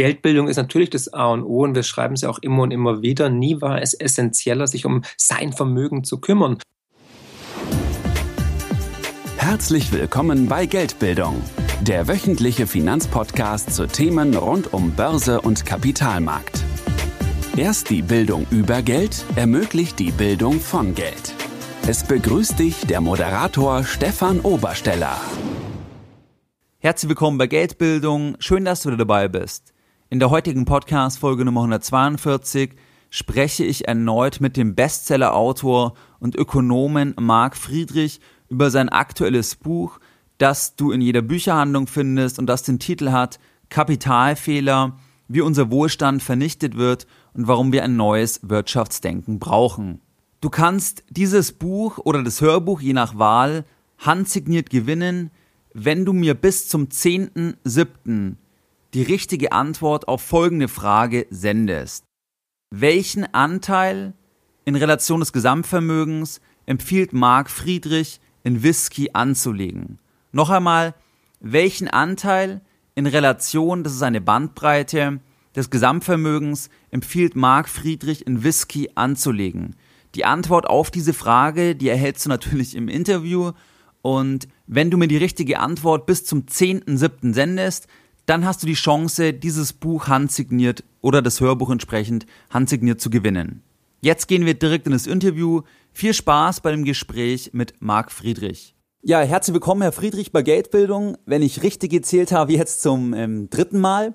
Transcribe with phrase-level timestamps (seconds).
[0.00, 2.70] Geldbildung ist natürlich das A und O und wir schreiben es ja auch immer und
[2.70, 3.28] immer wieder.
[3.28, 6.56] Nie war es essentieller, sich um sein Vermögen zu kümmern.
[9.36, 11.42] Herzlich willkommen bei Geldbildung,
[11.82, 16.64] der wöchentliche Finanzpodcast zu Themen rund um Börse und Kapitalmarkt.
[17.58, 21.34] Erst die Bildung über Geld ermöglicht die Bildung von Geld.
[21.86, 25.20] Es begrüßt dich der Moderator Stefan Obersteller.
[26.78, 28.36] Herzlich willkommen bei Geldbildung.
[28.38, 29.74] Schön, dass du dabei bist.
[30.12, 32.72] In der heutigen Podcast-Folge Nummer 142
[33.10, 40.00] spreche ich erneut mit dem Bestseller-Autor und Ökonomen Marc Friedrich über sein aktuelles Buch,
[40.36, 43.38] das du in jeder Bücherhandlung findest und das den Titel hat
[43.68, 50.00] Kapitalfehler, wie unser Wohlstand vernichtet wird und warum wir ein neues Wirtschaftsdenken brauchen.
[50.40, 53.64] Du kannst dieses Buch oder das Hörbuch je nach Wahl
[53.98, 55.30] handsigniert gewinnen,
[55.72, 58.34] wenn du mir bis zum 10.7
[58.94, 62.04] die richtige Antwort auf folgende Frage sendest.
[62.70, 64.14] Welchen Anteil
[64.64, 69.98] in Relation des Gesamtvermögens empfiehlt Mark Friedrich in Whisky anzulegen?
[70.32, 70.94] Noch einmal,
[71.40, 72.60] welchen Anteil
[72.94, 75.20] in Relation, das ist eine Bandbreite,
[75.56, 79.74] des Gesamtvermögens empfiehlt Mark Friedrich in Whisky anzulegen?
[80.14, 83.52] Die Antwort auf diese Frage, die erhältst du natürlich im Interview.
[84.02, 87.32] Und wenn du mir die richtige Antwort bis zum 10.7.
[87.32, 87.86] sendest,
[88.30, 93.64] dann hast du die Chance, dieses Buch handsigniert oder das Hörbuch entsprechend handsigniert zu gewinnen.
[94.02, 95.62] Jetzt gehen wir direkt in das Interview.
[95.92, 98.76] Viel Spaß bei dem Gespräch mit Marc Friedrich.
[99.02, 101.18] Ja, herzlich willkommen, Herr Friedrich, bei Geldbildung.
[101.26, 104.14] Wenn ich richtig gezählt habe, jetzt zum ähm, dritten Mal.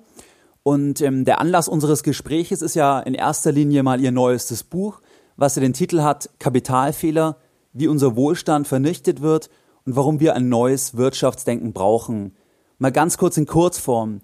[0.62, 5.02] Und ähm, der Anlass unseres Gespräches ist ja in erster Linie mal Ihr neuestes Buch,
[5.36, 7.36] was ja den Titel hat Kapitalfehler,
[7.74, 9.50] wie unser Wohlstand vernichtet wird
[9.84, 12.32] und warum wir ein neues Wirtschaftsdenken brauchen.
[12.78, 14.20] Mal ganz kurz in Kurzform.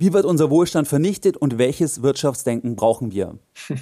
[0.00, 3.38] Wie wird unser Wohlstand vernichtet und welches Wirtschaftsdenken brauchen wir?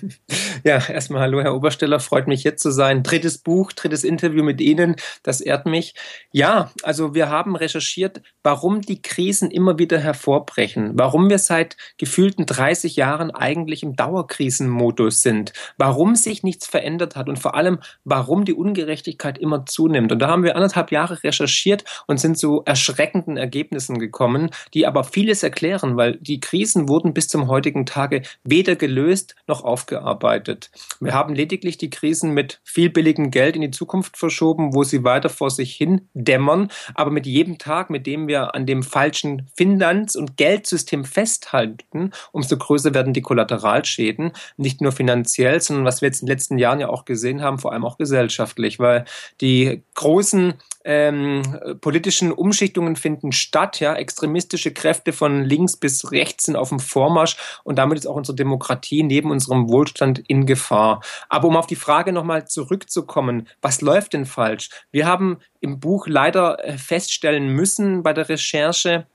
[0.64, 3.03] Ja, erstmal hallo, Herr Obersteller, freut mich jetzt zu sein.
[3.03, 5.94] Drittes Buch, drittes Interview mit Ihnen, das ehrt mich.
[6.32, 12.47] Ja, also wir haben recherchiert, warum die Krisen immer wieder hervorbrechen, warum wir seit gefühlten
[12.47, 18.44] 30 Jahren eigentlich im Dauerkrisenmodus sind, warum sich nichts verändert hat und vor allem, warum
[18.44, 20.10] die Ungerechtigkeit immer zunimmt.
[20.10, 25.04] Und da haben wir anderthalb Jahre recherchiert und sind zu erschreckenden Ergebnissen gekommen, die aber
[25.04, 30.71] vieles erklären, weil weil die Krisen wurden bis zum heutigen Tage weder gelöst noch aufgearbeitet.
[31.00, 35.03] Wir haben lediglich die Krisen mit viel billigem Geld in die Zukunft verschoben, wo sie
[35.03, 36.71] weiter vor sich hin dämmern.
[36.95, 42.56] Aber mit jedem Tag, mit dem wir an dem falschen Finanz- und Geldsystem festhalten, umso
[42.56, 44.33] größer werden die Kollateralschäden.
[44.56, 47.59] Nicht nur finanziell, sondern was wir jetzt in den letzten Jahren ja auch gesehen haben,
[47.59, 49.05] vor allem auch gesellschaftlich, weil
[49.41, 50.55] die großen
[50.87, 51.43] ähm,
[51.81, 53.81] politischen Umschichtungen finden statt.
[53.81, 58.17] Ja, extremistische Kräfte von links bis rechts sind auf dem Vormarsch und damit ist auch
[58.17, 61.01] unsere Demokratie neben unserem Wohlstand in Gefahr.
[61.29, 64.71] Aber um auf die Frage nochmal zurückzukommen, was läuft denn falsch?
[64.91, 69.07] Wir haben im Buch leider äh, feststellen müssen bei der Recherche,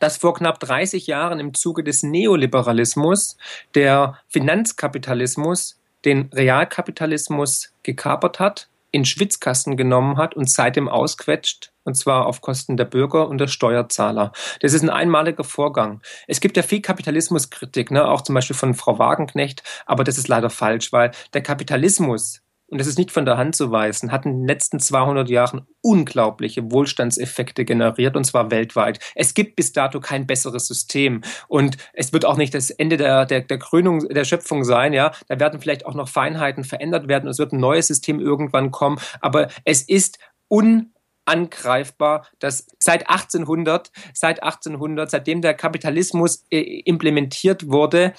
[0.00, 3.36] dass vor knapp 30 Jahren im Zuge des Neoliberalismus
[3.74, 12.26] der Finanzkapitalismus den Realkapitalismus gekapert hat in Schwitzkasten genommen hat und seitdem ausquetscht, und zwar
[12.26, 14.32] auf Kosten der Bürger und der Steuerzahler.
[14.60, 16.02] Das ist ein einmaliger Vorgang.
[16.28, 20.28] Es gibt ja viel Kapitalismuskritik, ne, auch zum Beispiel von Frau Wagenknecht, aber das ist
[20.28, 22.41] leider falsch, weil der Kapitalismus
[22.72, 25.66] und das ist nicht von der Hand zu weisen, hat in den letzten 200 Jahren
[25.82, 28.98] unglaubliche Wohlstandseffekte generiert, und zwar weltweit.
[29.14, 31.20] Es gibt bis dato kein besseres System.
[31.48, 34.94] Und es wird auch nicht das Ende der, der, der Krönung der Schöpfung sein.
[34.94, 37.28] Ja, Da werden vielleicht auch noch Feinheiten verändert werden.
[37.28, 38.98] Es wird ein neues System irgendwann kommen.
[39.20, 40.18] Aber es ist
[40.48, 48.14] unangreifbar, dass seit 1800, seit 1800, seitdem der Kapitalismus äh, implementiert wurde,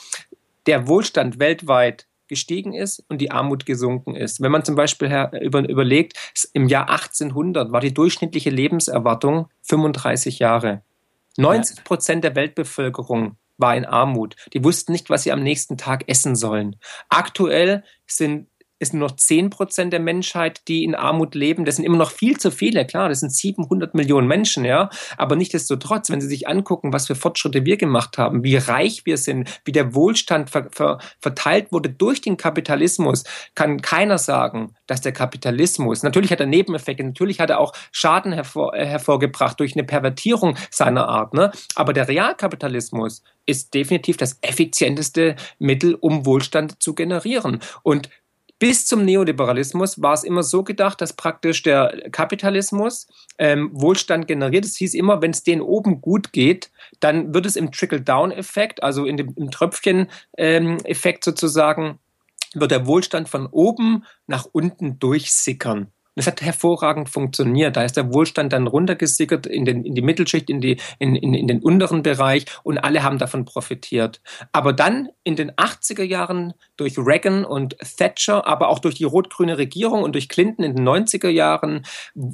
[0.67, 4.41] der Wohlstand weltweit gestiegen ist und die Armut gesunken ist.
[4.41, 6.17] Wenn man zum Beispiel über, überlegt,
[6.53, 10.81] im Jahr 1800 war die durchschnittliche Lebenserwartung 35 Jahre.
[11.37, 14.35] 90 Prozent der Weltbevölkerung war in Armut.
[14.53, 16.75] Die wussten nicht, was sie am nächsten Tag essen sollen.
[17.09, 18.47] Aktuell sind
[18.83, 21.65] es nur noch 10 Prozent der Menschheit, die in Armut leben.
[21.65, 24.89] Das sind immer noch viel zu viele, klar, das sind 700 Millionen Menschen, ja.
[25.17, 29.17] Aber nichtsdestotrotz, wenn Sie sich angucken, was für Fortschritte wir gemacht haben, wie reich wir
[29.17, 33.23] sind, wie der Wohlstand ver ver verteilt wurde durch den Kapitalismus,
[33.55, 38.33] kann keiner sagen, dass der Kapitalismus, natürlich hat er Nebeneffekte, natürlich hat er auch Schaden
[38.33, 41.51] hervor, äh, hervorgebracht durch eine Pervertierung seiner Art, ne?
[41.75, 47.59] Aber der Realkapitalismus ist definitiv das effizienteste Mittel, um Wohlstand zu generieren.
[47.83, 48.09] Und
[48.59, 53.07] bis zum Neoliberalismus war es immer so gedacht, dass praktisch der Kapitalismus
[53.37, 54.65] ähm, Wohlstand generiert.
[54.65, 59.05] Es hieß immer, wenn es denen oben gut geht, dann wird es im Trickle-Down-Effekt, also
[59.05, 61.99] in dem, im Tröpfchen-Effekt ähm, sozusagen,
[62.53, 65.87] wird der Wohlstand von oben nach unten durchsickern.
[66.15, 67.75] Das hat hervorragend funktioniert.
[67.75, 71.33] Da ist der Wohlstand dann runtergesickert in, den, in die Mittelschicht, in, die, in, in,
[71.33, 74.21] in den unteren Bereich und alle haben davon profitiert.
[74.51, 79.57] Aber dann in den 80er Jahren durch Reagan und Thatcher, aber auch durch die rot-grüne
[79.57, 81.85] Regierung und durch Clinton in den 90er Jahren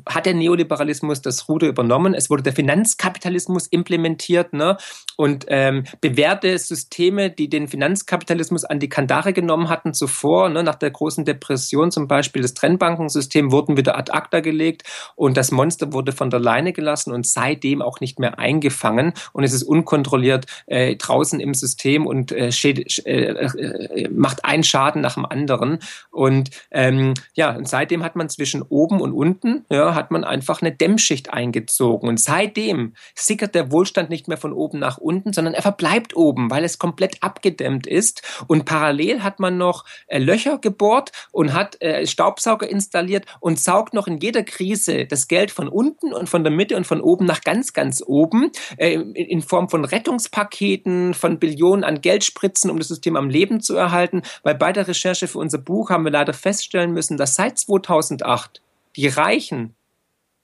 [0.07, 2.13] hat der Neoliberalismus das Ruder übernommen.
[2.13, 4.77] Es wurde der Finanzkapitalismus implementiert ne?
[5.17, 10.63] und ähm, bewährte Systeme, die den Finanzkapitalismus an die Kandare genommen hatten zuvor, ne?
[10.63, 14.83] nach der großen Depression zum Beispiel das Trennbankensystem, wurden wieder ad acta gelegt
[15.15, 19.43] und das Monster wurde von der Leine gelassen und seitdem auch nicht mehr eingefangen und
[19.43, 25.15] es ist unkontrolliert äh, draußen im System und äh, äh, äh, macht einen Schaden nach
[25.15, 25.79] dem anderen.
[26.11, 30.61] Und ähm, ja, und seitdem hat man zwischen oben und unten, ja, hat man einfach
[30.61, 32.09] eine Dämmschicht eingezogen.
[32.09, 36.49] Und seitdem sickert der Wohlstand nicht mehr von oben nach unten, sondern er verbleibt oben,
[36.49, 38.21] weil es komplett abgedämmt ist.
[38.47, 43.93] Und parallel hat man noch äh, Löcher gebohrt und hat äh, Staubsauger installiert und saugt
[43.93, 47.25] noch in jeder Krise das Geld von unten und von der Mitte und von oben
[47.25, 52.87] nach ganz, ganz oben äh, in Form von Rettungspaketen, von Billionen an Geldspritzen, um das
[52.87, 54.21] System am Leben zu erhalten.
[54.43, 58.61] Weil bei der Recherche für unser Buch haben wir leider feststellen müssen, dass seit 2008
[58.95, 59.75] die Reichen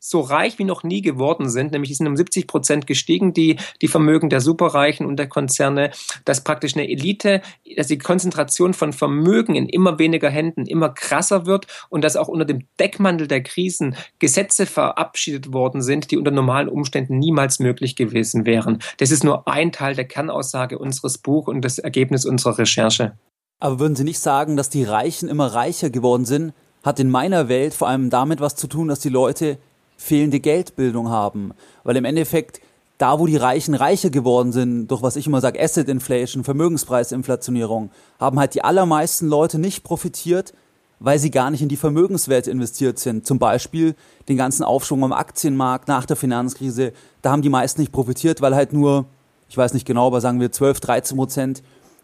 [0.09, 3.57] so reich wie noch nie geworden sind, nämlich die sind um 70 Prozent gestiegen, die,
[3.81, 5.91] die Vermögen der Superreichen und der Konzerne,
[6.25, 7.41] dass praktisch eine Elite,
[7.75, 12.27] dass die Konzentration von Vermögen in immer weniger Händen immer krasser wird und dass auch
[12.27, 17.95] unter dem Deckmantel der Krisen Gesetze verabschiedet worden sind, die unter normalen Umständen niemals möglich
[17.95, 18.79] gewesen wären.
[18.97, 23.17] Das ist nur ein Teil der Kernaussage unseres Buchs und das Ergebnis unserer Recherche.
[23.59, 26.53] Aber würden Sie nicht sagen, dass die Reichen immer reicher geworden sind?
[26.83, 29.57] Hat in meiner Welt vor allem damit was zu tun, dass die Leute
[29.97, 31.53] fehlende Geldbildung haben.
[31.83, 32.61] Weil im Endeffekt,
[32.97, 37.89] da wo die Reichen reicher geworden sind, durch was ich immer sage, Asset Inflation, Vermögenspreisinflationierung,
[38.19, 40.53] haben halt die allermeisten Leute nicht profitiert,
[40.99, 43.25] weil sie gar nicht in die Vermögenswelt investiert sind.
[43.25, 43.95] Zum Beispiel
[44.29, 48.55] den ganzen Aufschwung am Aktienmarkt nach der Finanzkrise, da haben die meisten nicht profitiert, weil
[48.55, 49.05] halt nur,
[49.49, 51.63] ich weiß nicht genau, aber sagen wir 12, 13 Prozent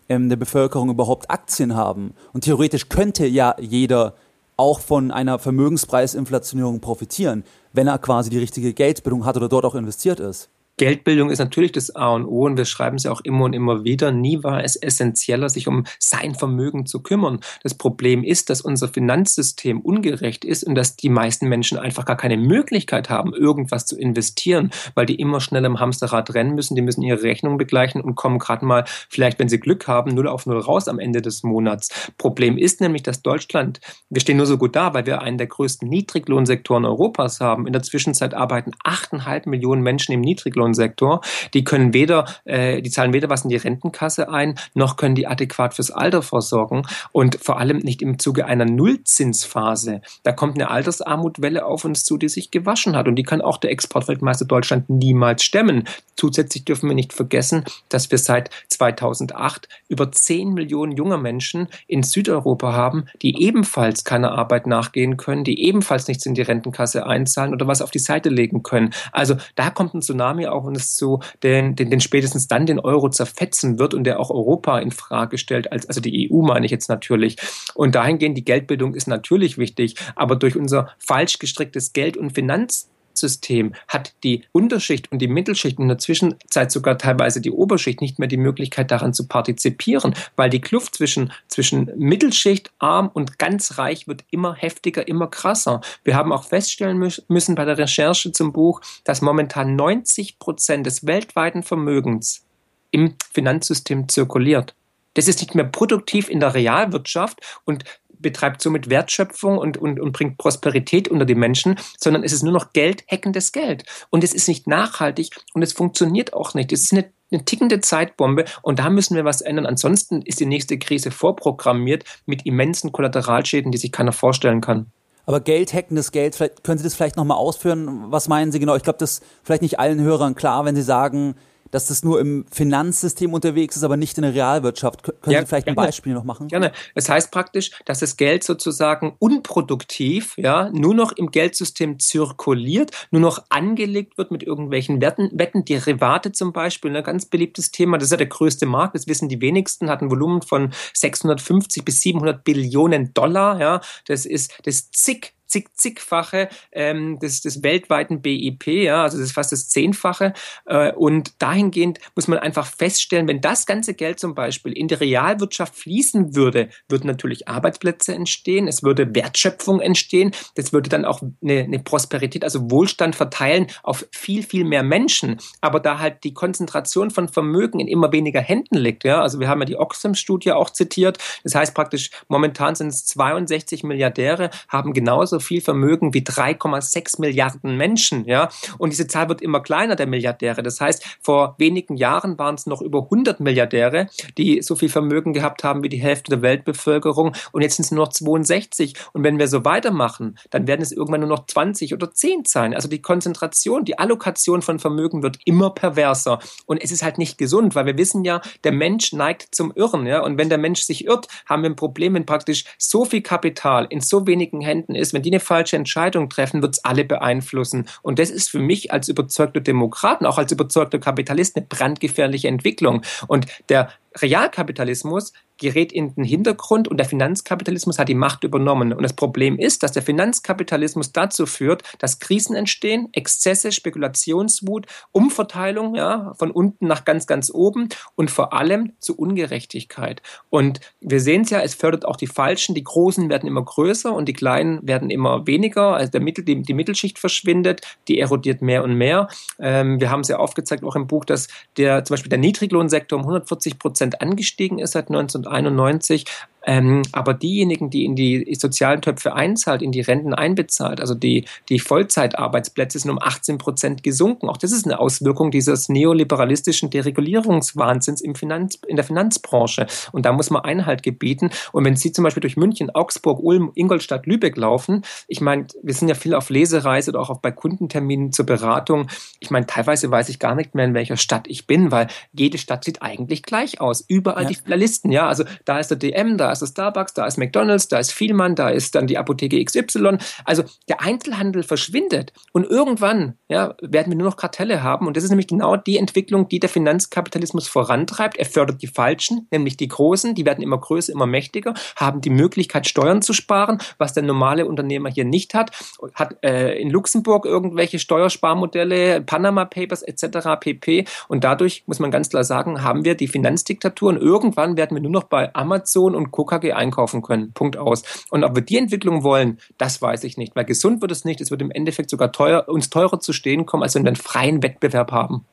[0.09, 2.13] ähm, der Bevölkerung überhaupt Aktien haben.
[2.33, 4.13] Und theoretisch könnte ja jeder
[4.61, 7.43] auch von einer Vermögenspreisinflationierung profitieren,
[7.73, 10.49] wenn er quasi die richtige Geldbildung hat oder dort auch investiert ist.
[10.81, 13.53] Geldbildung ist natürlich das A und O und wir schreiben es ja auch immer und
[13.53, 14.11] immer wieder.
[14.11, 17.39] Nie war es essentieller, sich um sein Vermögen zu kümmern.
[17.61, 22.17] Das Problem ist, dass unser Finanzsystem ungerecht ist und dass die meisten Menschen einfach gar
[22.17, 26.73] keine Möglichkeit haben, irgendwas zu investieren, weil die immer schnell im Hamsterrad rennen müssen.
[26.73, 30.27] Die müssen ihre Rechnung begleichen und kommen gerade mal, vielleicht wenn sie Glück haben, null
[30.27, 31.89] auf null raus am Ende des Monats.
[32.17, 35.45] Problem ist nämlich, dass Deutschland, wir stehen nur so gut da, weil wir einen der
[35.45, 37.67] größten Niedriglohnsektoren Europas haben.
[37.67, 41.21] In der Zwischenzeit arbeiten 8,5 Millionen Menschen im Niedriglohn Sektor.
[41.53, 45.27] Die können weder, äh, die zahlen weder was in die Rentenkasse ein, noch können die
[45.27, 50.01] adäquat fürs Alter versorgen und vor allem nicht im Zuge einer Nullzinsphase.
[50.23, 53.57] Da kommt eine Altersarmutwelle auf uns zu, die sich gewaschen hat und die kann auch
[53.57, 55.85] der Exportweltmeister Deutschland niemals stemmen.
[56.15, 62.03] Zusätzlich dürfen wir nicht vergessen, dass wir seit 2008 über 10 Millionen junger Menschen in
[62.03, 67.53] Südeuropa haben, die ebenfalls keiner Arbeit nachgehen können, die ebenfalls nichts in die Rentenkasse einzahlen
[67.53, 68.93] oder was auf die Seite legen können.
[69.11, 73.09] Also da kommt ein Tsunami auf uns zu, den, den, den spätestens dann den Euro
[73.09, 76.71] zerfetzen wird und der auch Europa in Frage stellt, als, also die EU meine ich
[76.71, 77.37] jetzt natürlich.
[77.73, 82.89] Und dahingehend, die Geldbildung ist natürlich wichtig, aber durch unser falsch gestricktes Geld- und Finanz
[83.21, 88.01] System hat die Unterschicht und die Mittelschicht und in der Zwischenzeit sogar teilweise die Oberschicht
[88.01, 93.39] nicht mehr die Möglichkeit daran zu partizipieren, weil die Kluft zwischen, zwischen Mittelschicht, arm und
[93.39, 95.79] ganz reich wird immer heftiger, immer krasser.
[96.03, 96.97] Wir haben auch feststellen
[97.29, 102.43] müssen bei der Recherche zum Buch, dass momentan 90 Prozent des weltweiten Vermögens
[102.91, 104.75] im Finanzsystem zirkuliert.
[105.13, 107.83] Das ist nicht mehr produktiv in der Realwirtschaft und
[108.21, 112.53] betreibt somit Wertschöpfung und, und, und bringt Prosperität unter die Menschen, sondern es ist nur
[112.53, 113.85] noch Geld, hackendes Geld.
[114.09, 116.71] Und es ist nicht nachhaltig und es funktioniert auch nicht.
[116.71, 119.65] Es ist eine eine tickende Zeitbombe und da müssen wir was ändern.
[119.65, 124.87] Ansonsten ist die nächste Krise vorprogrammiert mit immensen Kollateralschäden, die sich keiner vorstellen kann.
[125.25, 128.11] Aber Geld, hackendes Geld, vielleicht, können Sie das vielleicht nochmal ausführen?
[128.11, 128.75] Was meinen Sie genau?
[128.75, 131.35] Ich glaube, das ist vielleicht nicht allen Hörern klar, wenn Sie sagen,
[131.71, 135.03] dass das nur im Finanzsystem unterwegs ist, aber nicht in der Realwirtschaft.
[135.03, 135.79] Können ja, Sie vielleicht gerne.
[135.79, 136.47] ein Beispiel noch machen?
[136.47, 136.71] Gerne.
[136.95, 143.21] Es heißt praktisch, dass das Geld sozusagen unproduktiv, ja, nur noch im Geldsystem zirkuliert, nur
[143.21, 147.97] noch angelegt wird mit irgendwelchen Werten, Wetten, Derivate zum Beispiel, ein ne, ganz beliebtes Thema.
[147.97, 151.85] Das ist ja der größte Markt, das wissen die wenigsten, hat ein Volumen von 650
[151.85, 153.81] bis 700 Billionen Dollar, ja.
[154.07, 159.33] Das ist das zig zig, zigfache ähm, des, des weltweiten BIP, ja, also das ist
[159.33, 160.33] fast das Zehnfache.
[160.65, 164.95] Äh, und dahingehend muss man einfach feststellen, wenn das ganze Geld zum Beispiel in die
[164.95, 171.21] Realwirtschaft fließen würde, würden natürlich Arbeitsplätze entstehen, es würde Wertschöpfung entstehen, das würde dann auch
[171.41, 175.39] eine, eine Prosperität, also Wohlstand verteilen auf viel, viel mehr Menschen.
[175.59, 179.49] Aber da halt die Konzentration von Vermögen in immer weniger Händen liegt, ja, also wir
[179.49, 184.93] haben ja die Oxfam-Studie auch zitiert, das heißt praktisch, momentan sind es 62 Milliardäre, haben
[184.93, 188.25] genauso viel Vermögen wie 3,6 Milliarden Menschen.
[188.25, 188.49] Ja?
[188.77, 190.63] Und diese Zahl wird immer kleiner, der Milliardäre.
[190.63, 194.07] Das heißt, vor wenigen Jahren waren es noch über 100 Milliardäre,
[194.37, 197.33] die so viel Vermögen gehabt haben wie die Hälfte der Weltbevölkerung.
[197.51, 198.93] Und jetzt sind es nur noch 62.
[199.13, 202.73] Und wenn wir so weitermachen, dann werden es irgendwann nur noch 20 oder 10 sein.
[202.73, 206.39] Also die Konzentration, die Allokation von Vermögen wird immer perverser.
[206.65, 210.05] Und es ist halt nicht gesund, weil wir wissen ja, der Mensch neigt zum Irren.
[210.05, 210.21] Ja?
[210.21, 213.87] Und wenn der Mensch sich irrt, haben wir ein Problem, wenn praktisch so viel Kapital
[213.89, 215.13] in so wenigen Händen ist.
[215.13, 217.87] Wenn die eine falsche Entscheidung treffen, wird es alle beeinflussen.
[218.01, 223.01] Und das ist für mich als überzeugter Demokraten, auch als überzeugter Kapitalist, eine brandgefährliche Entwicklung.
[223.27, 223.89] Und der
[224.19, 228.93] Realkapitalismus gerät in den Hintergrund und der Finanzkapitalismus hat die Macht übernommen.
[228.93, 235.95] Und das Problem ist, dass der Finanzkapitalismus dazu führt, dass Krisen entstehen, Exzesse, Spekulationswut, Umverteilung
[235.95, 240.23] ja, von unten nach ganz, ganz oben und vor allem zu Ungerechtigkeit.
[240.49, 242.73] Und wir sehen es ja, es fördert auch die Falschen.
[242.73, 245.93] Die Großen werden immer größer und die Kleinen werden immer weniger.
[245.93, 249.27] Also der Mittel, die, die Mittelschicht verschwindet, die erodiert mehr und mehr.
[249.59, 253.19] Ähm, wir haben es ja aufgezeigt, auch im Buch, dass der, zum Beispiel der Niedriglohnsektor
[253.19, 256.25] um 140 Prozent angestiegen ist seit 19 91
[256.65, 261.45] ähm, aber diejenigen, die in die sozialen Töpfe einzahlt, in die Renten einbezahlt, also die,
[261.69, 264.49] die Vollzeitarbeitsplätze sind um 18 Prozent gesunken.
[264.49, 269.87] Auch das ist eine Auswirkung dieses neoliberalistischen Deregulierungswahnsinns im Finanz, in der Finanzbranche.
[270.11, 271.49] Und da muss man Einhalt gebieten.
[271.71, 275.93] Und wenn Sie zum Beispiel durch München, Augsburg, Ulm, Ingolstadt, Lübeck laufen, ich meine, wir
[275.93, 279.07] sind ja viel auf Lesereise oder auch bei Kundenterminen zur Beratung.
[279.39, 282.57] Ich meine, teilweise weiß ich gar nicht mehr, in welcher Stadt ich bin, weil jede
[282.57, 284.03] Stadt sieht eigentlich gleich aus.
[284.07, 284.49] Überall ja.
[284.49, 285.27] die Filialisten, ja.
[285.27, 288.55] Also da ist der DM, da ist das Starbucks, da ist McDonalds, da ist Vielmann,
[288.55, 290.17] da ist dann die Apotheke XY.
[290.45, 295.23] Also der Einzelhandel verschwindet und irgendwann ja, werden wir nur noch Kartelle haben und das
[295.23, 298.37] ist nämlich genau die Entwicklung, die der Finanzkapitalismus vorantreibt.
[298.37, 302.29] Er fördert die Falschen, nämlich die Großen, die werden immer größer, immer mächtiger, haben die
[302.29, 305.71] Möglichkeit, Steuern zu sparen, was der normale Unternehmer hier nicht hat.
[306.13, 310.59] Hat äh, in Luxemburg irgendwelche Steuersparmodelle, Panama Papers etc.
[310.59, 311.05] pp.
[311.27, 315.01] Und dadurch muss man ganz klar sagen, haben wir die Finanzdiktatur und irgendwann werden wir
[315.01, 317.53] nur noch bei Amazon und Co KKG einkaufen können.
[317.53, 318.03] Punkt aus.
[318.29, 320.55] Und ob wir die Entwicklung wollen, das weiß ich nicht.
[320.55, 321.41] Weil gesund wird es nicht.
[321.41, 324.15] Es wird im Endeffekt sogar teuer, uns teurer zu stehen kommen, als wenn wir einen
[324.15, 325.45] freien Wettbewerb haben.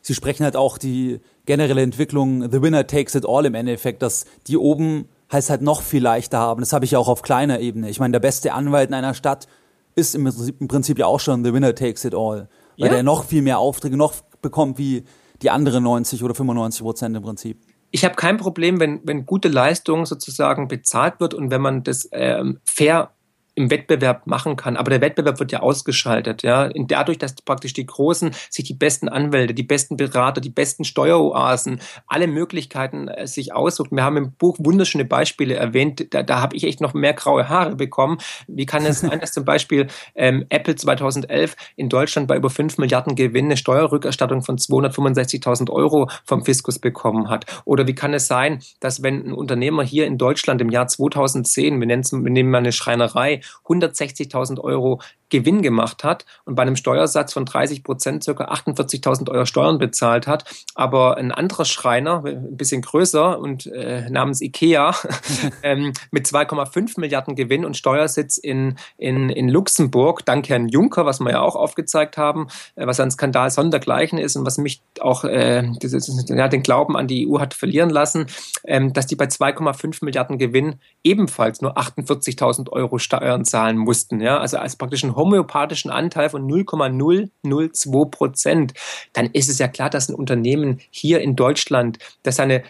[0.00, 4.26] Sie sprechen halt auch die generelle Entwicklung, the winner takes it all im Endeffekt, dass
[4.46, 6.60] die oben heißt halt noch viel leichter haben.
[6.60, 7.90] Das habe ich ja auch auf kleiner Ebene.
[7.90, 9.46] Ich meine, der beste Anwalt in einer Stadt
[9.94, 12.48] ist im Prinzip, im Prinzip ja auch schon the winner takes it all.
[12.78, 12.94] Weil ja.
[12.94, 15.04] der noch viel mehr Aufträge noch bekommt wie
[15.42, 17.58] die anderen 90 oder 95 Prozent im Prinzip
[17.90, 22.08] ich habe kein Problem, wenn, wenn gute Leistung sozusagen bezahlt wird und wenn man das
[22.12, 23.10] ähm, fair
[23.58, 24.76] im Wettbewerb machen kann.
[24.76, 26.44] Aber der Wettbewerb wird ja ausgeschaltet.
[26.44, 26.70] Ja?
[26.72, 31.80] Dadurch, dass praktisch die Großen sich die besten Anwälte, die besten Berater, die besten Steueroasen,
[32.06, 33.96] alle Möglichkeiten äh, sich aussuchen.
[33.96, 36.14] Wir haben im Buch wunderschöne Beispiele erwähnt.
[36.14, 38.18] Da, da habe ich echt noch mehr graue Haare bekommen.
[38.46, 42.78] Wie kann es sein, dass zum Beispiel ähm, Apple 2011 in Deutschland bei über 5
[42.78, 47.46] Milliarden Gewinn eine Steuerrückerstattung von 265.000 Euro vom Fiskus bekommen hat?
[47.64, 51.80] Oder wie kann es sein, dass wenn ein Unternehmer hier in Deutschland im Jahr 2010,
[51.80, 55.00] wir, wir nehmen mal eine Schreinerei, 160.000 Euro
[55.30, 60.26] Gewinn gemacht hat und bei einem Steuersatz von 30 Prozent circa 48.000 Euro Steuern bezahlt
[60.26, 60.44] hat.
[60.74, 64.94] Aber ein anderer Schreiner, ein bisschen größer und äh, namens Ikea,
[65.62, 71.20] ähm, mit 2,5 Milliarden Gewinn und Steuersitz in, in, in Luxemburg, dank Herrn Juncker, was
[71.20, 75.24] wir ja auch aufgezeigt haben, äh, was ein Skandal sondergleichen ist und was mich auch
[75.24, 78.26] äh, dieses, ja, den Glauben an die EU hat verlieren lassen,
[78.64, 84.20] ähm, dass die bei 2,5 Milliarden Gewinn ebenfalls nur 48.000 Euro Steuern Steuern zahlen mussten,
[84.20, 88.74] ja, also als praktisch einen homöopathischen Anteil von 0,002 Prozent,
[89.12, 92.62] dann ist es ja klar, dass ein Unternehmen hier in Deutschland, dass seine,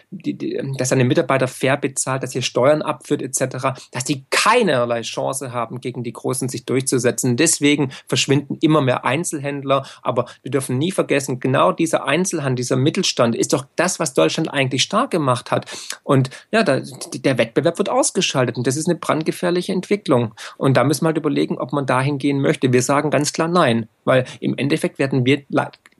[0.77, 5.81] dass seine Mitarbeiter fair bezahlt, dass hier Steuern abführt etc., dass die keinerlei Chance haben,
[5.81, 7.37] gegen die Großen sich durchzusetzen.
[7.37, 13.35] Deswegen verschwinden immer mehr Einzelhändler, aber wir dürfen nie vergessen, genau dieser Einzelhandel, dieser Mittelstand
[13.35, 15.69] ist doch das, was Deutschland eigentlich stark gemacht hat.
[16.03, 16.81] Und ja, da,
[17.13, 20.33] der Wettbewerb wird ausgeschaltet und das ist eine brandgefährliche Entwicklung.
[20.59, 22.73] Und da müssen wir halt überlegen, ob man dahin gehen möchte.
[22.73, 25.43] Wir sagen ganz klar nein, weil im Endeffekt werden wir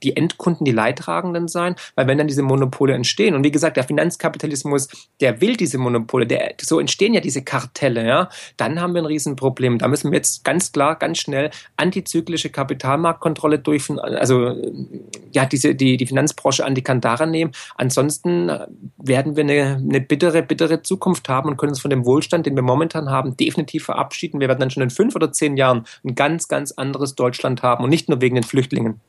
[0.03, 3.83] die Endkunden die Leidtragenden sein, weil wenn dann diese Monopole entstehen und wie gesagt, der
[3.83, 4.87] Finanzkapitalismus,
[5.19, 9.05] der will diese Monopole, der, so entstehen ja diese Kartelle, ja, dann haben wir ein
[9.05, 9.77] Riesenproblem.
[9.77, 14.55] Da müssen wir jetzt ganz klar, ganz schnell antizyklische Kapitalmarktkontrolle durchführen, also
[15.31, 17.51] ja, diese, die, die Finanzbranche an die Kandare nehmen.
[17.75, 18.51] Ansonsten
[18.97, 22.55] werden wir eine, eine bittere, bittere Zukunft haben und können uns von dem Wohlstand, den
[22.55, 24.39] wir momentan haben, definitiv verabschieden.
[24.39, 27.83] Wir werden dann schon in fünf oder zehn Jahren ein ganz, ganz anderes Deutschland haben
[27.83, 29.01] und nicht nur wegen den Flüchtlingen.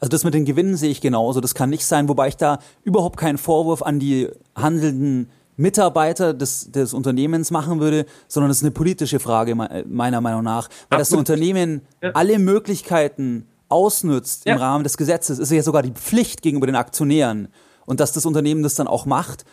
[0.00, 1.40] Also das mit den Gewinnen sehe ich genauso.
[1.40, 6.70] Das kann nicht sein, wobei ich da überhaupt keinen Vorwurf an die handelnden Mitarbeiter des,
[6.70, 10.68] des Unternehmens machen würde, sondern das ist eine politische Frage meiner Meinung nach.
[10.88, 12.10] Weil das Unternehmen ja.
[12.12, 14.54] alle Möglichkeiten ausnützt ja.
[14.54, 17.48] im Rahmen des Gesetzes, ist ja sogar die Pflicht gegenüber den Aktionären.
[17.86, 19.44] Und dass das Unternehmen das dann auch macht,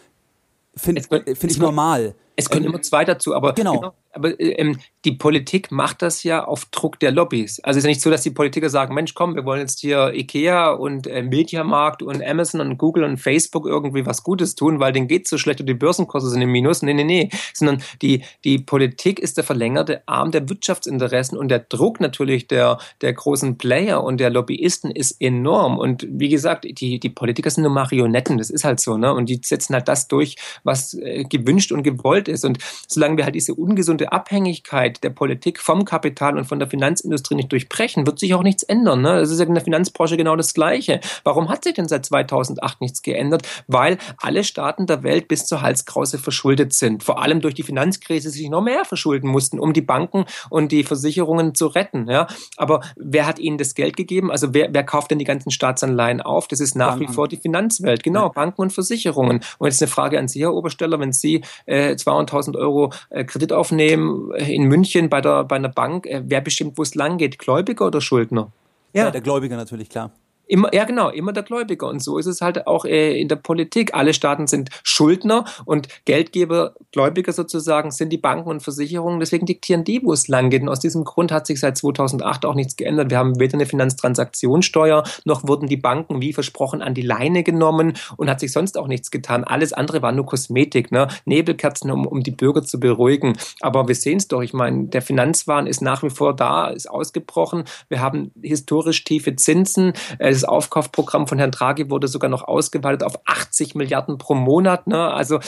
[0.76, 2.16] finde find ich normal.
[2.36, 3.80] Es können ähm, immer zwei dazu, aber genau.
[3.80, 7.60] genau aber ähm, die Politik macht das ja auf Druck der Lobbys.
[7.60, 9.82] Also es ist ja nicht so, dass die Politiker sagen, Mensch, komm, wir wollen jetzt
[9.82, 14.80] hier Ikea und äh, Mediamarkt und Amazon und Google und Facebook irgendwie was Gutes tun,
[14.80, 16.82] weil denen geht so schlecht und die Börsenkurse sind im Minus.
[16.82, 17.30] Nee, nee, nee.
[17.54, 22.80] Sondern die, die Politik ist der verlängerte Arm der Wirtschaftsinteressen und der Druck natürlich der,
[23.02, 25.78] der großen Player und der Lobbyisten ist enorm.
[25.78, 29.14] Und wie gesagt, die, die Politiker sind nur Marionetten, das ist halt so, ne?
[29.14, 32.46] Und die setzen halt das durch, was äh, gewünscht und gewollt ist.
[32.46, 37.36] Und solange wir halt diese ungesunde Abhängigkeit der Politik vom Kapital und von der Finanzindustrie
[37.36, 39.02] nicht durchbrechen, wird sich auch nichts ändern.
[39.02, 39.20] Ne?
[39.20, 41.00] Das ist ja in der Finanzbranche genau das Gleiche.
[41.24, 43.48] Warum hat sich denn seit 2008 nichts geändert?
[43.68, 47.04] Weil alle Staaten der Welt bis zur Halskrause verschuldet sind.
[47.04, 50.84] Vor allem durch die Finanzkrise sich noch mehr verschulden mussten, um die Banken und die
[50.84, 52.10] Versicherungen zu retten.
[52.10, 52.28] Ja?
[52.58, 54.32] Aber wer hat ihnen das Geld gegeben?
[54.32, 56.48] Also wer, wer kauft denn die ganzen Staatsanleihen auf?
[56.48, 57.10] Das ist nach Banken.
[57.10, 58.04] wie vor die Finanzwelt.
[58.04, 58.30] Genau, ja.
[58.30, 59.42] Banken und Versicherungen.
[59.58, 63.54] Und jetzt eine Frage an Sie, Herr Obersteller, wenn Sie äh, 200.000 Euro äh, Kredit
[63.54, 67.18] aufnehmen, Problem in München bei, der, bei einer Bank, äh, wer bestimmt, wo es lang
[67.18, 68.52] geht, Gläubiger oder Schuldner?
[68.94, 69.06] Ja.
[69.06, 70.12] ja, der Gläubiger natürlich, klar.
[70.48, 71.88] Immer, ja, genau, immer der Gläubiger.
[71.88, 73.94] Und so ist es halt auch äh, in der Politik.
[73.94, 79.20] Alle Staaten sind Schuldner und Geldgeber, Gläubiger sozusagen, sind die Banken und Versicherungen.
[79.20, 80.62] Deswegen diktieren die, wo es lang geht.
[80.62, 83.10] Und aus diesem Grund hat sich seit 2008 auch nichts geändert.
[83.10, 87.94] Wir haben weder eine Finanztransaktionssteuer, noch wurden die Banken, wie versprochen, an die Leine genommen
[88.18, 89.44] und hat sich sonst auch nichts getan.
[89.44, 91.08] Alles andere war nur Kosmetik, ne?
[91.26, 93.34] Nebelkerzen, um, um die Bürger zu beruhigen.
[93.62, 94.42] Aber wir sehen es doch.
[94.42, 97.64] Ich meine, der Finanzwahn ist nach wie vor da, ist ausgebrochen.
[97.90, 99.94] Wir haben historisch tiefe Zinsen.
[100.20, 104.88] Äh, das Aufkaufprogramm von Herrn Draghi wurde sogar noch ausgeweitet auf 80 Milliarden pro Monat.
[104.88, 105.12] Ne?
[105.12, 105.40] Also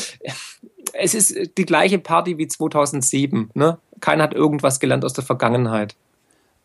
[0.94, 3.52] es ist die gleiche Party wie 2007.
[3.54, 3.78] Ne?
[4.00, 5.96] Keiner hat irgendwas gelernt aus der Vergangenheit.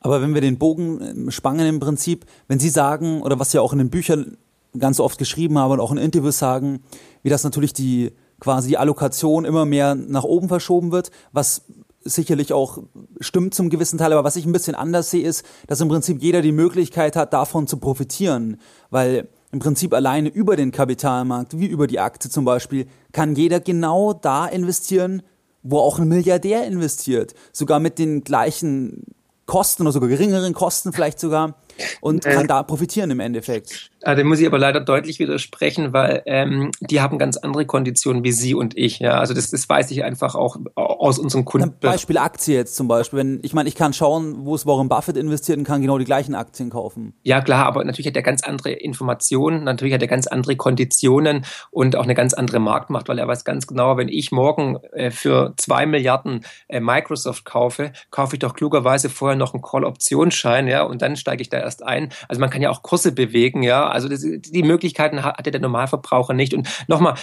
[0.01, 3.61] Aber wenn wir den Bogen ähm, spannen im Prinzip, wenn Sie sagen, oder was Sie
[3.61, 4.37] auch in den Büchern
[4.79, 6.83] ganz oft geschrieben haben und auch in Interviews sagen,
[7.23, 11.65] wie das natürlich die quasi die Allokation immer mehr nach oben verschoben wird, was
[12.05, 12.79] sicherlich auch
[13.21, 16.23] stimmt zum gewissen Teil, aber was ich ein bisschen anders sehe, ist, dass im Prinzip
[16.23, 18.61] jeder die Möglichkeit hat, davon zu profitieren,
[18.91, 23.61] weil im Prinzip alleine über den Kapitalmarkt, wie über die Aktie zum Beispiel, kann jeder
[23.61, 25.23] genau da investieren,
[25.63, 29.05] wo auch ein Milliardär investiert, sogar mit den gleichen
[29.47, 31.57] Kosten oder sogar geringeren Kosten vielleicht sogar
[32.01, 33.92] und kann da profitieren im Endeffekt.
[34.05, 38.25] Ah, dem muss ich aber leider deutlich widersprechen, weil ähm, die haben ganz andere Konditionen
[38.25, 38.99] wie Sie und ich.
[38.99, 41.75] Ja, also das, das weiß ich einfach auch aus unserem Kunden.
[41.81, 43.19] Beispiel Aktie jetzt zum Beispiel.
[43.19, 46.05] Wenn ich meine, ich kann schauen, wo es Warren Buffett investiert und kann genau die
[46.05, 47.15] gleichen Aktien kaufen.
[47.23, 51.45] Ja klar, aber natürlich hat er ganz andere Informationen, natürlich hat er ganz andere Konditionen
[51.71, 55.11] und auch eine ganz andere Marktmacht, weil er weiß ganz genau, wenn ich morgen äh,
[55.11, 60.83] für zwei Milliarden äh, Microsoft kaufe, kaufe ich doch klugerweise vorher noch einen Call-Optionsschein, ja,
[60.83, 62.11] und dann steige ich da erst ein.
[62.29, 63.92] Also man kann ja auch Kurse bewegen, ja.
[63.93, 66.55] Also das, die Möglichkeiten hat, hat der Normalverbraucher nicht.
[66.55, 67.15] Und nochmal,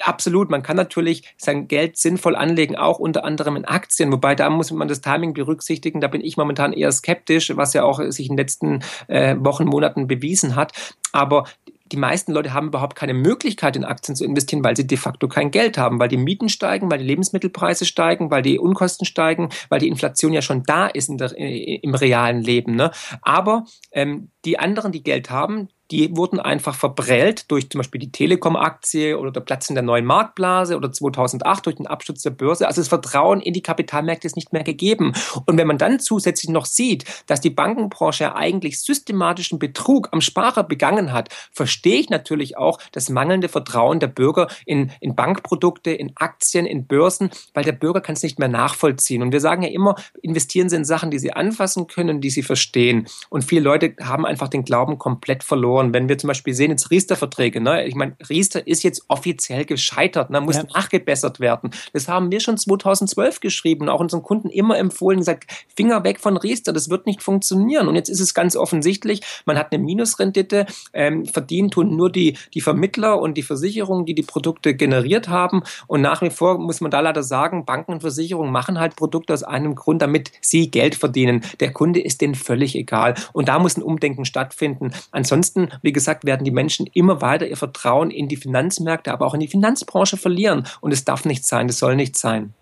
[0.00, 4.50] absolut, man kann natürlich sein Geld sinnvoll anlegen, auch unter anderem in Aktien, wobei da
[4.50, 6.00] muss man das Timing berücksichtigen.
[6.00, 9.64] Da bin ich momentan eher skeptisch, was ja auch sich in den letzten äh, Wochen,
[9.64, 10.72] Monaten bewiesen hat.
[11.12, 11.44] Aber
[11.92, 15.28] die meisten Leute haben überhaupt keine Möglichkeit, in Aktien zu investieren, weil sie de facto
[15.28, 19.48] kein Geld haben, weil die Mieten steigen, weil die Lebensmittelpreise steigen, weil die Unkosten steigen,
[19.68, 22.76] weil die Inflation ja schon da ist der, im realen Leben.
[22.76, 22.92] Ne?
[23.22, 28.12] Aber ähm, die anderen, die Geld haben, die wurden einfach verprellt durch zum Beispiel die
[28.12, 32.66] Telekom-Aktie oder der Platz in der neuen Marktblase oder 2008 durch den Absturz der Börse.
[32.66, 35.12] Also das Vertrauen in die Kapitalmärkte ist nicht mehr gegeben.
[35.46, 40.62] Und wenn man dann zusätzlich noch sieht, dass die Bankenbranche eigentlich systematischen Betrug am Sparer
[40.62, 46.12] begangen hat, verstehe ich natürlich auch das mangelnde Vertrauen der Bürger in, in Bankprodukte, in
[46.16, 49.22] Aktien, in Börsen, weil der Bürger kann es nicht mehr nachvollziehen.
[49.22, 52.42] Und wir sagen ja immer, investieren Sie in Sachen, die Sie anfassen können, die Sie
[52.42, 53.08] verstehen.
[53.28, 55.79] Und viele Leute haben einfach den Glauben komplett verloren.
[55.80, 57.86] Wenn wir zum Beispiel sehen, jetzt Riester-Verträge, ne?
[57.86, 60.40] ich meine, Riester ist jetzt offiziell gescheitert, ne?
[60.40, 60.64] muss ja.
[60.74, 61.70] nachgebessert werden.
[61.92, 66.36] Das haben wir schon 2012 geschrieben, auch unseren Kunden immer empfohlen, gesagt, Finger weg von
[66.36, 67.88] Riester, das wird nicht funktionieren.
[67.88, 72.36] Und jetzt ist es ganz offensichtlich, man hat eine Minusrendite, ähm, verdienen tun nur die,
[72.54, 75.62] die Vermittler und die Versicherungen, die die Produkte generiert haben.
[75.86, 79.32] Und nach wie vor muss man da leider sagen, Banken und Versicherungen machen halt Produkte
[79.32, 81.42] aus einem Grund, damit sie Geld verdienen.
[81.60, 83.14] Der Kunde ist denen völlig egal.
[83.32, 84.92] Und da muss ein Umdenken stattfinden.
[85.10, 89.34] Ansonsten, wie gesagt, werden die Menschen immer weiter ihr Vertrauen in die Finanzmärkte, aber auch
[89.34, 90.66] in die Finanzbranche verlieren.
[90.80, 92.54] Und es darf nicht sein, das soll nicht sein.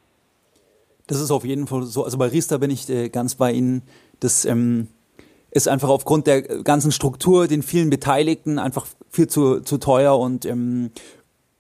[1.07, 2.05] Das ist auf jeden Fall so.
[2.05, 3.83] Also bei Riester bin ich äh, ganz bei Ihnen.
[4.21, 4.88] Das ähm,
[5.51, 10.44] ist einfach aufgrund der ganzen Struktur, den vielen Beteiligten einfach viel zu, zu teuer und
[10.44, 10.90] ähm,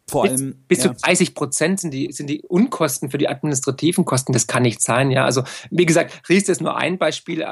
[0.08, 0.56] vor allem.
[0.68, 0.94] Bis, bis ja.
[0.94, 4.32] zu 30 Prozent sind die, sind die Unkosten für die administrativen Kosten.
[4.32, 5.10] Das kann nicht sein.
[5.10, 7.42] Ja, also, wie gesagt, Riester ist nur ein Beispiel.
[7.42, 7.46] Äh,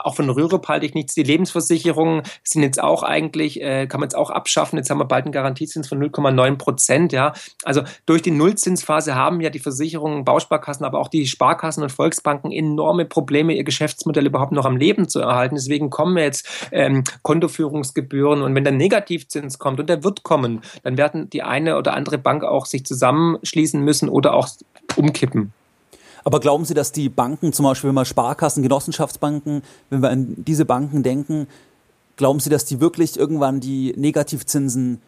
[0.00, 1.14] auch von Rürup halte ich nichts.
[1.14, 4.78] Die Lebensversicherungen sind jetzt auch eigentlich, äh, kann man jetzt auch abschaffen.
[4.78, 7.12] Jetzt haben wir bald einen Garantiezins von 0,9 Prozent.
[7.12, 7.32] Ja,
[7.64, 12.52] also durch die Nullzinsphase haben ja die Versicherungen, Bausparkassen, aber auch die Sparkassen und Volksbanken
[12.52, 15.56] enorme Probleme, ihr Geschäftsmodell überhaupt noch am Leben zu erhalten.
[15.56, 18.42] Deswegen kommen jetzt ähm, Kontoführungsgebühren.
[18.42, 22.16] Und wenn der Negativzins kommt, und der wird kommen, dann werden die eine oder andere
[22.16, 24.48] Bank auch sich zusammenschließen müssen oder auch
[24.96, 25.52] umkippen.
[26.24, 30.34] Aber glauben Sie, dass die Banken, zum Beispiel wenn wir Sparkassen, Genossenschaftsbanken, wenn wir an
[30.36, 31.46] diese Banken denken,
[32.16, 35.00] glauben Sie, dass die wirklich irgendwann die Negativzinsen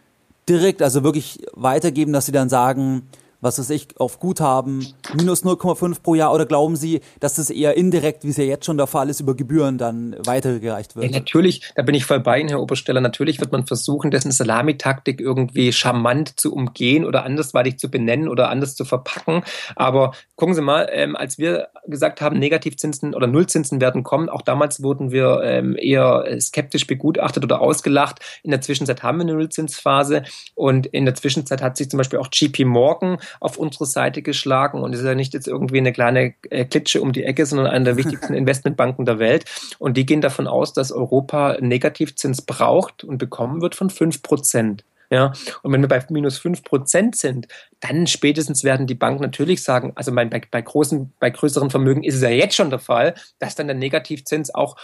[0.48, 3.03] direkt, also wirklich weitergeben, dass sie dann sagen,
[3.40, 7.76] was weiß ich, auf Guthaben minus 0,5 pro Jahr oder glauben Sie, dass das eher
[7.76, 11.07] indirekt, wie es ja jetzt schon der Fall ist, über Gebühren dann weitergereicht wird?
[11.07, 13.00] Ja, natürlich, da bin ich voll bei Ihnen, Herr Obersteller.
[13.00, 18.50] Natürlich wird man versuchen, dessen Salamitaktik irgendwie charmant zu umgehen oder andersweitig zu benennen oder
[18.50, 19.42] anders zu verpacken.
[19.76, 24.40] Aber gucken Sie mal, ähm, als wir gesagt haben, Negativzinsen oder Nullzinsen werden kommen, auch
[24.40, 28.20] damals wurden wir ähm, eher skeptisch begutachtet oder ausgelacht.
[28.42, 30.22] In der Zwischenzeit haben wir eine Nullzinsphase
[30.55, 34.83] und in der Zwischenzeit hat sich zum Beispiel auch JP Morgan auf unsere Seite geschlagen
[34.83, 37.85] und ist ja nicht jetzt irgendwie eine kleine äh, Klitsche um die Ecke, sondern eine
[37.85, 39.44] der wichtigsten Investmentbanken der Welt.
[39.79, 44.85] Und die gehen davon aus, dass Europa Negativzins braucht und bekommen wird von fünf Prozent.
[45.11, 47.49] Ja, und wenn wir bei minus fünf Prozent sind,
[47.81, 52.14] dann spätestens werden die Banken natürlich sagen, also bei, bei, großen, bei größeren Vermögen ist
[52.14, 54.77] es ja jetzt schon der Fall, dass dann der Negativzins auch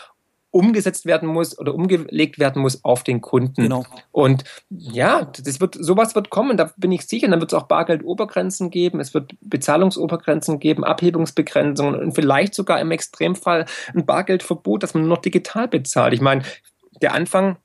[0.56, 3.62] umgesetzt werden muss oder umgelegt werden muss auf den Kunden.
[3.62, 3.84] Genau.
[4.10, 7.28] Und ja, das wird, sowas wird kommen, da bin ich sicher.
[7.28, 12.90] Dann wird es auch Bargeldobergrenzen geben, es wird Bezahlungsobergrenzen geben, Abhebungsbegrenzungen und vielleicht sogar im
[12.90, 16.14] Extremfall ein Bargeldverbot, dass man nur noch digital bezahlt.
[16.14, 16.42] Ich meine,
[17.02, 17.58] der Anfang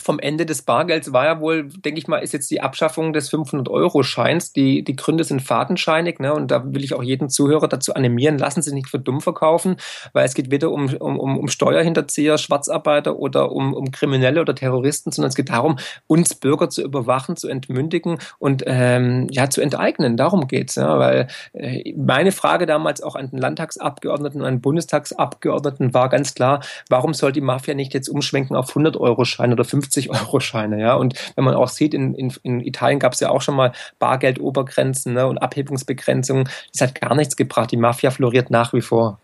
[0.00, 3.30] vom Ende des Bargelds war ja wohl, denke ich mal, ist jetzt die Abschaffung des
[3.32, 4.52] 500-Euro-Scheins.
[4.52, 6.34] Die, die Gründe sind fadenscheinig ne?
[6.34, 9.76] und da will ich auch jeden Zuhörer dazu animieren, lassen Sie nicht für dumm verkaufen,
[10.12, 15.12] weil es geht weder um, um, um Steuerhinterzieher, Schwarzarbeiter oder um, um Kriminelle oder Terroristen,
[15.12, 20.16] sondern es geht darum, uns Bürger zu überwachen, zu entmündigen und ähm, ja, zu enteignen.
[20.16, 20.76] Darum geht's.
[20.76, 20.98] Ja?
[20.98, 26.34] Weil äh, meine Frage damals auch an den Landtagsabgeordneten und an den Bundestagsabgeordneten war ganz
[26.34, 30.94] klar, warum soll die Mafia nicht jetzt umschwenken auf 100-Euro-Schein oder 50 50-Euro-Scheine, ja.
[30.94, 33.72] Und wenn man auch sieht, in, in, in Italien gab es ja auch schon mal
[33.98, 36.48] Bargeldobergrenzen ne, und Abhebungsbegrenzungen.
[36.72, 37.70] Das hat gar nichts gebracht.
[37.72, 39.18] Die Mafia floriert nach wie vor.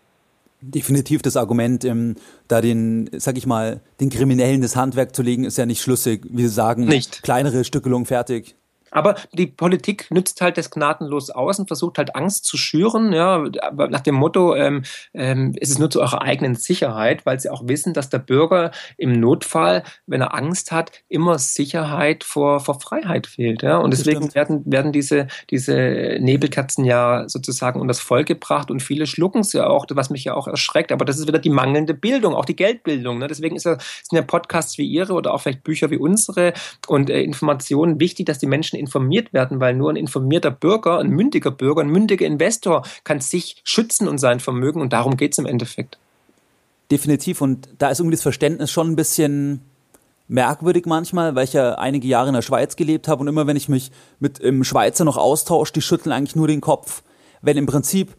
[0.59, 2.15] Definitiv das Argument, ähm,
[2.47, 6.25] da den, sag ich mal, den Kriminellen das Handwerk zu legen, ist ja nicht schlüssig.
[6.29, 7.21] Wir sagen, nicht.
[7.21, 8.55] kleinere Stückelung fertig.
[8.91, 13.43] Aber die Politik nützt halt das gnadenlos aus und versucht halt Angst zu schüren, ja,
[13.89, 17.67] nach dem Motto, ähm, ähm, es ist nur zu eurer eigenen Sicherheit, weil sie auch
[17.67, 23.27] wissen, dass der Bürger im Notfall, wenn er Angst hat, immer Sicherheit vor, vor Freiheit
[23.27, 23.63] fehlt.
[23.63, 23.77] Ja?
[23.77, 29.07] Und deswegen werden, werden diese, diese Nebelkerzen ja sozusagen unter das Volk gebracht und viele
[29.07, 30.91] schlucken es ja auch, was mich ja auch erschreckt.
[30.91, 33.17] Aber das ist wieder die mangelnde Bildung, auch die Geldbildung.
[33.17, 33.27] Ne?
[33.27, 36.53] Deswegen ist ja, sind ja Podcasts wie Ihre oder auch vielleicht Bücher wie unsere
[36.87, 41.09] und äh, Informationen wichtig, dass die Menschen informiert werden, weil nur ein informierter Bürger, ein
[41.09, 45.37] mündiger Bürger, ein mündiger Investor kann sich schützen und sein Vermögen und darum geht es
[45.37, 45.97] im Endeffekt.
[46.91, 49.61] Definitiv und da ist irgendwie das Verständnis schon ein bisschen
[50.27, 53.57] merkwürdig manchmal, weil ich ja einige Jahre in der Schweiz gelebt habe und immer wenn
[53.57, 57.03] ich mich mit einem Schweizer noch austausche, die schütteln eigentlich nur den Kopf,
[57.41, 58.15] wenn im Prinzip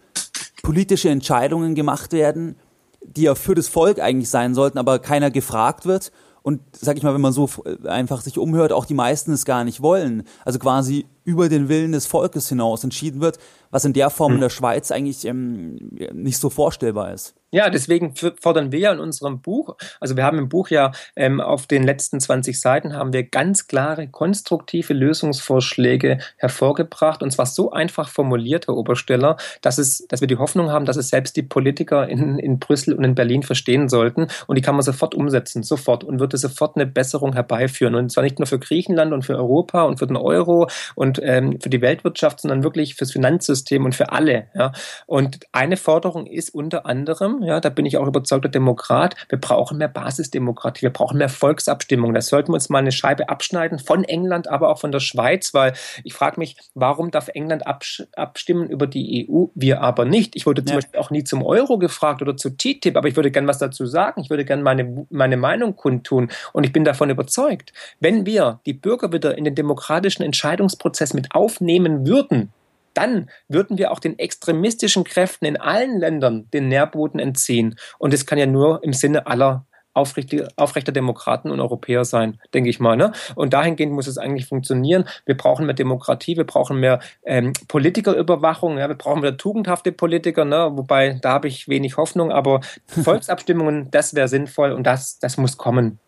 [0.62, 2.56] politische Entscheidungen gemacht werden,
[3.02, 6.12] die ja für das Volk eigentlich sein sollten, aber keiner gefragt wird
[6.48, 7.46] und sag ich mal, wenn man so
[7.84, 10.22] einfach sich umhört, auch die meisten es gar nicht wollen.
[10.46, 13.38] Also quasi über den Willen des Volkes hinaus entschieden wird,
[13.70, 14.40] was in der Form in hm.
[14.40, 15.76] der Schweiz eigentlich ähm,
[16.14, 17.34] nicht so vorstellbar ist.
[17.50, 21.40] Ja, deswegen fordern wir ja in unserem Buch, also wir haben im Buch ja ähm,
[21.40, 27.72] auf den letzten 20 Seiten haben wir ganz klare, konstruktive Lösungsvorschläge hervorgebracht und zwar so
[27.72, 31.42] einfach formuliert, Herr Obersteller, dass, es, dass wir die Hoffnung haben, dass es selbst die
[31.42, 35.62] Politiker in, in Brüssel und in Berlin verstehen sollten und die kann man sofort umsetzen,
[35.62, 39.36] sofort und würde sofort eine Besserung herbeiführen und zwar nicht nur für Griechenland und für
[39.36, 43.94] Europa und für den Euro und ähm, für die Weltwirtschaft, sondern wirklich fürs Finanzsystem und
[43.94, 44.48] für alle.
[44.54, 44.72] Ja.
[45.06, 49.78] Und eine Forderung ist unter anderem, ja, da bin ich auch überzeugter Demokrat, wir brauchen
[49.78, 52.14] mehr Basisdemokratie, wir brauchen mehr Volksabstimmung.
[52.14, 55.54] Da sollten wir uns mal eine Scheibe abschneiden von England, aber auch von der Schweiz,
[55.54, 55.74] weil
[56.04, 60.36] ich frage mich, warum darf England abstimmen über die EU, wir aber nicht?
[60.36, 60.76] Ich wurde zum ja.
[60.76, 63.86] Beispiel auch nie zum Euro gefragt oder zu TTIP, aber ich würde gerne was dazu
[63.86, 64.20] sagen.
[64.20, 68.74] Ich würde gerne meine, meine Meinung kundtun und ich bin davon überzeugt, wenn wir die
[68.74, 72.52] Bürger wieder in den demokratischen Entscheidungsprozess mit aufnehmen würden,
[72.98, 77.78] dann würden wir auch den extremistischen Kräften in allen Ländern den Nährboden entziehen.
[77.98, 82.78] Und das kann ja nur im Sinne aller aufrechter Demokraten und Europäer sein, denke ich
[82.78, 82.96] mal.
[82.96, 83.12] Ne?
[83.34, 85.04] Und dahingehend muss es eigentlich funktionieren.
[85.26, 88.88] Wir brauchen mehr Demokratie, wir brauchen mehr ähm, Politikerüberwachung, ja?
[88.88, 90.70] wir brauchen mehr tugendhafte Politiker, ne?
[90.72, 95.56] wobei da habe ich wenig Hoffnung, aber Volksabstimmungen, das wäre sinnvoll und das, das muss
[95.56, 95.98] kommen.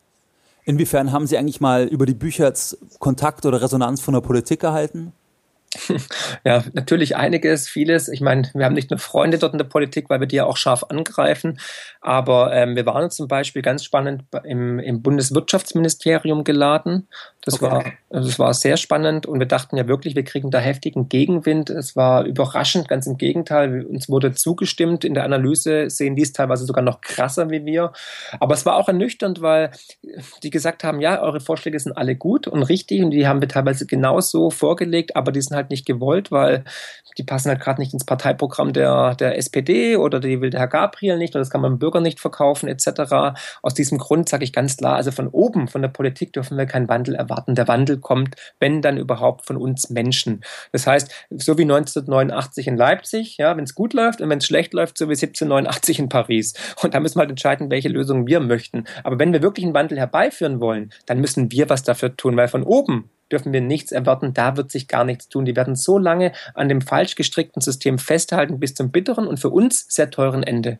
[0.65, 4.63] Inwiefern haben Sie eigentlich mal über die Bücher jetzt Kontakt oder Resonanz von der Politik
[4.63, 5.13] erhalten?
[6.45, 8.09] Ja, natürlich einiges, vieles.
[8.09, 10.47] Ich meine, wir haben nicht nur Freunde dort in der Politik, weil wir die ja
[10.47, 11.61] auch scharf angreifen,
[12.01, 17.09] aber ähm, wir waren zum Beispiel ganz spannend im, im Bundeswirtschaftsministerium geladen.
[17.43, 17.65] Das, okay.
[17.65, 21.71] war, das war sehr spannend und wir dachten ja wirklich, wir kriegen da heftigen Gegenwind.
[21.71, 23.85] Es war überraschend, ganz im Gegenteil.
[23.85, 25.05] Uns wurde zugestimmt.
[25.05, 27.93] In der Analyse sehen die es teilweise sogar noch krasser wie wir.
[28.41, 29.71] Aber es war auch ernüchternd, weil
[30.43, 33.49] die gesagt haben, ja, eure Vorschläge sind alle gut und richtig und die haben wir
[33.49, 36.65] teilweise genauso vorgelegt, aber die sind halt nicht gewollt, weil
[37.19, 40.69] die passen halt gerade nicht ins Parteiprogramm der, der SPD oder die will der Herr
[40.69, 43.37] Gabriel nicht oder das kann man dem Bürger nicht verkaufen etc.
[43.63, 46.67] Aus diesem Grund sage ich ganz klar, also von oben, von der Politik dürfen wir
[46.67, 47.55] keinen Wandel erwarten.
[47.55, 50.43] Der Wandel kommt, wenn dann überhaupt, von uns Menschen.
[50.73, 54.47] Das heißt, so wie 1989 in Leipzig, ja, wenn es gut läuft und wenn es
[54.47, 56.55] schlecht läuft, so wie 1789 in Paris.
[56.83, 58.85] Und da müssen wir halt entscheiden, welche Lösung wir möchten.
[59.05, 62.49] Aber wenn wir wirklich einen Wandel herbeiführen wollen, dann müssen wir was dafür tun, weil
[62.49, 65.45] von oben dürfen wir nichts erwarten, da wird sich gar nichts tun.
[65.45, 69.51] Die werden so lange an dem falsch gestrickten System festhalten bis zum bitteren und für
[69.51, 70.79] uns sehr teuren Ende.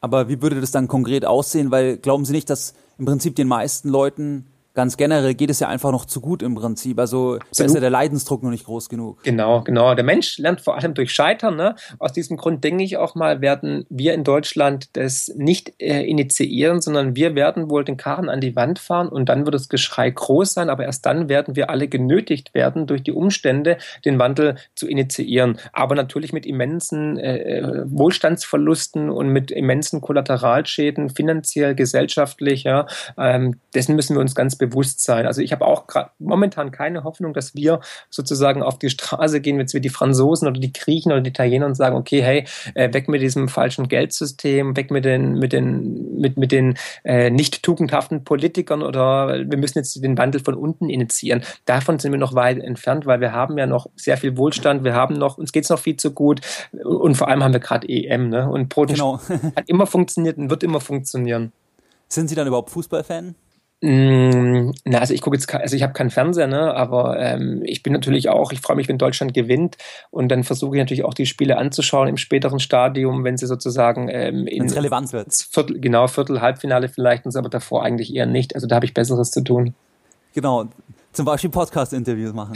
[0.00, 1.70] Aber wie würde das dann konkret aussehen?
[1.70, 4.46] Weil glauben Sie nicht, dass im Prinzip den meisten Leuten
[4.78, 7.00] ganz generell geht es ja einfach noch zu gut im Prinzip.
[7.00, 9.24] Also da ist ja der Leidensdruck noch nicht groß genug.
[9.24, 9.96] Genau, genau.
[9.96, 11.56] Der Mensch lernt vor allem durch Scheitern.
[11.56, 11.74] Ne?
[11.98, 16.80] Aus diesem Grund denke ich auch mal, werden wir in Deutschland das nicht äh, initiieren,
[16.80, 20.10] sondern wir werden wohl den Karren an die Wand fahren und dann wird das Geschrei
[20.10, 24.58] groß sein, aber erst dann werden wir alle genötigt werden, durch die Umstände den Wandel
[24.76, 25.58] zu initiieren.
[25.72, 32.62] Aber natürlich mit immensen äh, Wohlstandsverlusten und mit immensen Kollateralschäden, finanziell, gesellschaftlich.
[32.62, 32.86] Ja?
[33.18, 35.26] Ähm, dessen müssen wir uns ganz bewusst Bewusstsein.
[35.26, 35.86] Also ich habe auch
[36.18, 40.60] momentan keine Hoffnung, dass wir sozusagen auf die Straße gehen, jetzt wie die Franzosen oder
[40.60, 44.76] die Griechen oder die Italiener und sagen, okay, hey, äh, weg mit diesem falschen Geldsystem,
[44.76, 49.78] weg mit den, mit den, mit, mit den äh, nicht tugendhaften Politikern oder wir müssen
[49.78, 51.42] jetzt den Wandel von unten initiieren.
[51.64, 54.94] Davon sind wir noch weit entfernt, weil wir haben ja noch sehr viel Wohlstand, wir
[54.94, 56.40] haben noch, uns geht es noch viel zu gut
[56.72, 58.48] und vor allem haben wir gerade EM, ne?
[58.48, 59.20] Und Protein genau.
[59.56, 61.52] hat immer funktioniert und wird immer funktionieren.
[62.08, 63.34] Sind Sie dann überhaupt Fußballfan?
[63.80, 67.84] Mm, na, also ich gucke jetzt, also ich habe keinen Fernseher, ne, aber ähm, ich
[67.84, 69.76] bin natürlich auch, ich freue mich, wenn Deutschland gewinnt
[70.10, 74.08] und dann versuche ich natürlich auch die Spiele anzuschauen im späteren Stadium, wenn sie sozusagen
[74.10, 75.32] ähm, in relevant wird.
[75.32, 78.56] Viertel, genau, Viertel, Halbfinale vielleicht, und so, aber davor eigentlich eher nicht.
[78.56, 79.74] Also da habe ich Besseres zu tun.
[80.34, 80.68] Genau,
[81.12, 82.54] zum Beispiel Podcast-Interviews machen.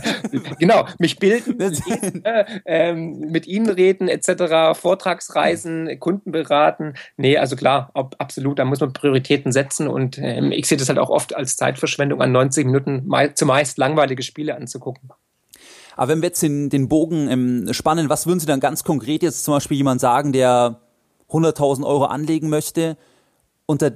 [0.58, 1.58] genau, mich bilden,
[2.24, 6.94] äh, ähm, mit Ihnen reden etc., Vortragsreisen, Kunden beraten.
[7.16, 10.88] Nee, also klar, ob, absolut, da muss man Prioritäten setzen und ähm, ich sehe das
[10.88, 15.10] halt auch oft als Zeitverschwendung an 90 Minuten zumeist langweilige Spiele anzugucken.
[15.96, 19.22] Aber wenn wir jetzt den, den Bogen ähm, spannen, was würden Sie dann ganz konkret
[19.22, 20.80] jetzt zum Beispiel jemand sagen, der
[21.30, 22.96] 100.000 Euro anlegen möchte,
[23.64, 23.92] unter,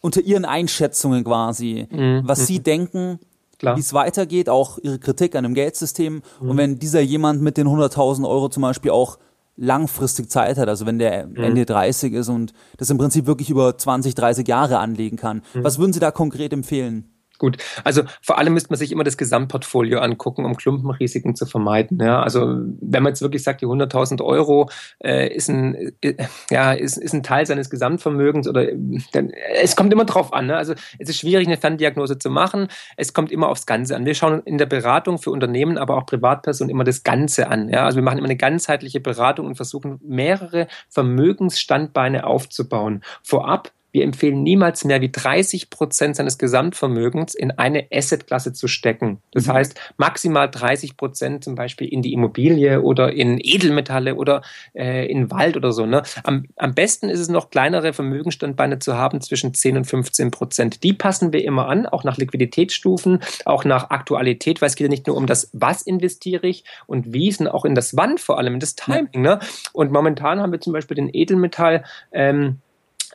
[0.00, 2.22] unter Ihren Einschätzungen quasi, mhm.
[2.24, 2.64] was Sie mhm.
[2.64, 3.20] denken,
[3.62, 6.22] wie es weitergeht, auch ihre Kritik an dem Geldsystem.
[6.40, 6.50] Mhm.
[6.50, 9.18] Und wenn dieser jemand mit den 100.000 Euro zum Beispiel auch
[9.56, 11.36] langfristig Zeit hat, also wenn der mhm.
[11.36, 15.42] Ende 30 ist und das im Prinzip wirklich über 20, 30 Jahre anlegen kann.
[15.54, 15.64] Mhm.
[15.64, 17.11] Was würden Sie da konkret empfehlen?
[17.42, 21.98] Gut, also vor allem müsste man sich immer das Gesamtportfolio angucken, um Klumpenrisiken zu vermeiden.
[22.00, 22.42] Ja, also
[22.80, 24.70] wenn man jetzt wirklich sagt, die 100.000 Euro
[25.02, 26.14] äh, ist, ein, äh,
[26.50, 28.68] ja, ist, ist ein Teil seines Gesamtvermögens oder
[29.10, 30.46] dann, es kommt immer drauf an.
[30.46, 30.56] Ne?
[30.56, 32.68] Also es ist schwierig, eine Ferndiagnose zu machen.
[32.96, 34.06] Es kommt immer aufs Ganze an.
[34.06, 37.68] Wir schauen in der Beratung für Unternehmen, aber auch Privatpersonen immer das Ganze an.
[37.70, 37.86] Ja?
[37.86, 43.02] Also wir machen immer eine ganzheitliche Beratung und versuchen mehrere Vermögensstandbeine aufzubauen.
[43.24, 49.18] Vorab wir empfehlen niemals mehr wie 30 Prozent seines Gesamtvermögens in eine Assetklasse zu stecken.
[49.30, 49.52] Das mhm.
[49.52, 54.42] heißt, maximal 30 Prozent zum Beispiel in die Immobilie oder in Edelmetalle oder
[54.74, 55.84] äh, in Wald oder so.
[55.84, 56.02] Ne?
[56.24, 60.82] Am, am besten ist es noch, kleinere Vermögensstandbeine zu haben zwischen 10 und 15 Prozent.
[60.82, 64.90] Die passen wir immer an, auch nach Liquiditätsstufen, auch nach Aktualität, weil es geht ja
[64.90, 68.38] nicht nur um das, was investiere ich und wie, sondern auch in das Wann vor
[68.38, 69.08] allem, in das Timing.
[69.12, 69.20] Ja.
[69.20, 69.40] Ne?
[69.74, 71.84] Und momentan haben wir zum Beispiel den Edelmetall.
[72.12, 72.60] Ähm,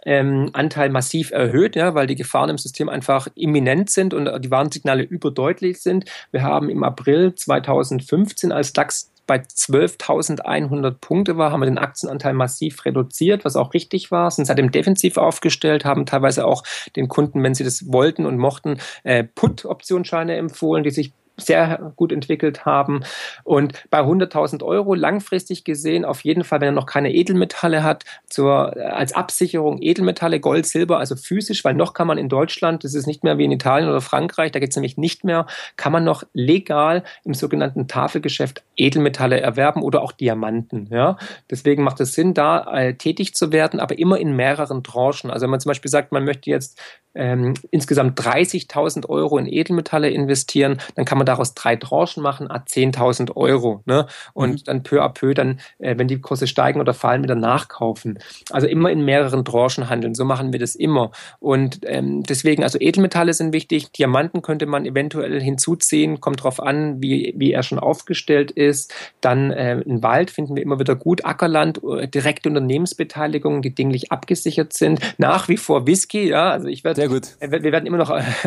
[0.07, 4.49] ähm, Anteil massiv erhöht, ja, weil die Gefahren im System einfach imminent sind und die
[4.49, 6.05] Warnsignale überdeutlich sind.
[6.31, 12.33] Wir haben im April 2015 als DAX bei 12.100 Punkte war, haben wir den Aktienanteil
[12.33, 16.63] massiv reduziert, was auch richtig war, sind seitdem defensiv aufgestellt, haben teilweise auch
[16.95, 22.11] den Kunden, wenn sie das wollten und mochten, äh, Put-Optionsscheine empfohlen, die sich sehr gut
[22.11, 23.01] entwickelt haben.
[23.43, 28.05] Und bei 100.000 Euro langfristig gesehen, auf jeden Fall, wenn er noch keine Edelmetalle hat,
[28.27, 32.83] zur, äh, als Absicherung Edelmetalle, Gold, Silber, also physisch, weil noch kann man in Deutschland,
[32.83, 35.45] das ist nicht mehr wie in Italien oder Frankreich, da geht es nämlich nicht mehr,
[35.75, 40.87] kann man noch legal im sogenannten Tafelgeschäft Edelmetalle erwerben oder auch Diamanten.
[40.91, 41.17] Ja?
[41.49, 45.29] Deswegen macht es Sinn, da äh, tätig zu werden, aber immer in mehreren Tranchen.
[45.29, 46.79] Also wenn man zum Beispiel sagt, man möchte jetzt
[47.17, 52.57] ähm, insgesamt 30.000 Euro in Edelmetalle investieren, dann kann man daraus drei Tranchen machen, a
[52.57, 53.81] 10.000 Euro.
[53.85, 54.07] Ne?
[54.33, 54.63] Und mhm.
[54.65, 58.19] dann peu à peu dann, äh, wenn die Kurse steigen oder fallen, wieder nachkaufen.
[58.51, 60.15] Also immer in mehreren Tranchen handeln.
[60.15, 61.11] So machen wir das immer.
[61.39, 63.91] Und ähm, deswegen, also Edelmetalle sind wichtig.
[63.91, 66.19] Diamanten könnte man eventuell hinzuziehen.
[66.21, 68.93] Kommt drauf an, wie, wie er schon aufgestellt ist.
[69.21, 71.25] Dann äh, ein Wald finden wir immer wieder gut.
[71.25, 74.99] Ackerland, äh, direkte Unternehmensbeteiligungen, die dinglich abgesichert sind.
[75.17, 76.51] Nach wie vor Whisky, ja.
[76.51, 77.35] Also ich werde sehr gut.
[77.39, 78.09] Wir werden immer noch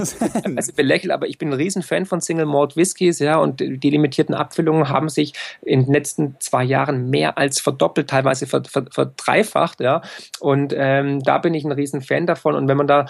[0.56, 4.36] also belächelt, aber ich bin ein Riesenfan von Single Malt Whiskys, ja, und die limitierten
[4.36, 10.00] Abfüllungen haben sich in den letzten zwei Jahren mehr als verdoppelt, teilweise verdreifacht, ja.
[10.38, 12.54] Und ähm, da bin ich ein Riesenfan davon.
[12.54, 13.06] Und wenn man da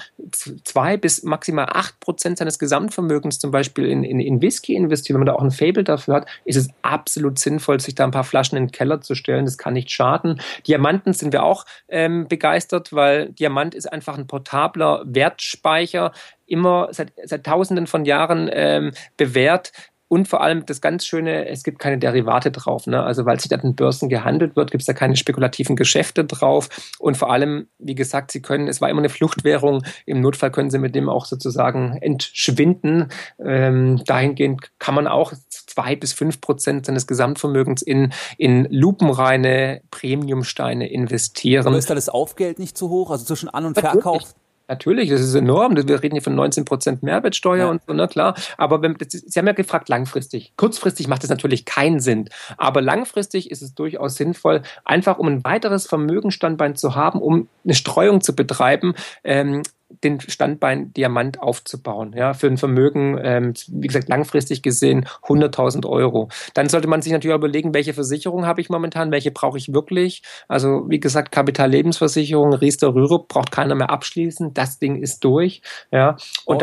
[0.64, 5.20] zwei bis maximal acht Prozent seines Gesamtvermögens zum Beispiel in, in, in Whisky investiert, wenn
[5.20, 8.24] man da auch ein Fable dafür hat, ist es absolut sinnvoll, sich da ein paar
[8.24, 9.44] Flaschen in den Keller zu stellen.
[9.44, 10.40] Das kann nicht schaden.
[10.66, 16.12] Diamanten sind wir auch ähm, begeistert, weil Diamant ist einfach ein portabler Wertspeicher
[16.50, 19.72] immer seit, seit Tausenden von Jahren ähm, bewährt.
[20.12, 22.88] Und vor allem das ganz Schöne, es gibt keine Derivate drauf.
[22.88, 23.00] Ne?
[23.00, 26.68] Also weil sich an den Börsen gehandelt wird, gibt es da keine spekulativen Geschäfte drauf.
[26.98, 29.84] Und vor allem, wie gesagt, Sie können, es war immer eine Fluchtwährung.
[30.06, 33.06] Im Notfall können Sie mit dem auch sozusagen entschwinden.
[33.38, 40.90] Ähm, dahingehend kann man auch zwei bis fünf Prozent seines Gesamtvermögens in, in lupenreine Premiumsteine
[40.90, 41.68] investieren.
[41.68, 43.12] Aber ist da das Aufgeld nicht zu hoch?
[43.12, 44.34] Also zwischen An- und Verkauf?
[44.70, 45.76] Natürlich, das ist enorm.
[45.76, 47.70] Wir reden hier von 19 Prozent Mehrwertsteuer ja.
[47.70, 48.36] und so, ne, klar.
[48.56, 50.52] Aber wenn, Sie haben ja gefragt, langfristig.
[50.56, 52.28] Kurzfristig macht es natürlich keinen Sinn.
[52.56, 57.74] Aber langfristig ist es durchaus sinnvoll, einfach um ein weiteres Vermögenstandbein zu haben, um eine
[57.74, 59.64] Streuung zu betreiben, ähm,
[60.04, 62.14] den Standbein Diamant aufzubauen.
[62.16, 66.28] Ja, für ein Vermögen, ähm, wie gesagt, langfristig gesehen 100.000 Euro.
[66.54, 70.22] Dann sollte man sich natürlich überlegen, welche Versicherung habe ich momentan, welche brauche ich wirklich.
[70.48, 74.54] Also wie gesagt, Kapitallebensversicherung, Riester Rürup braucht keiner mehr abschließen.
[74.54, 75.62] Das Ding ist durch.
[75.90, 76.62] Ja, und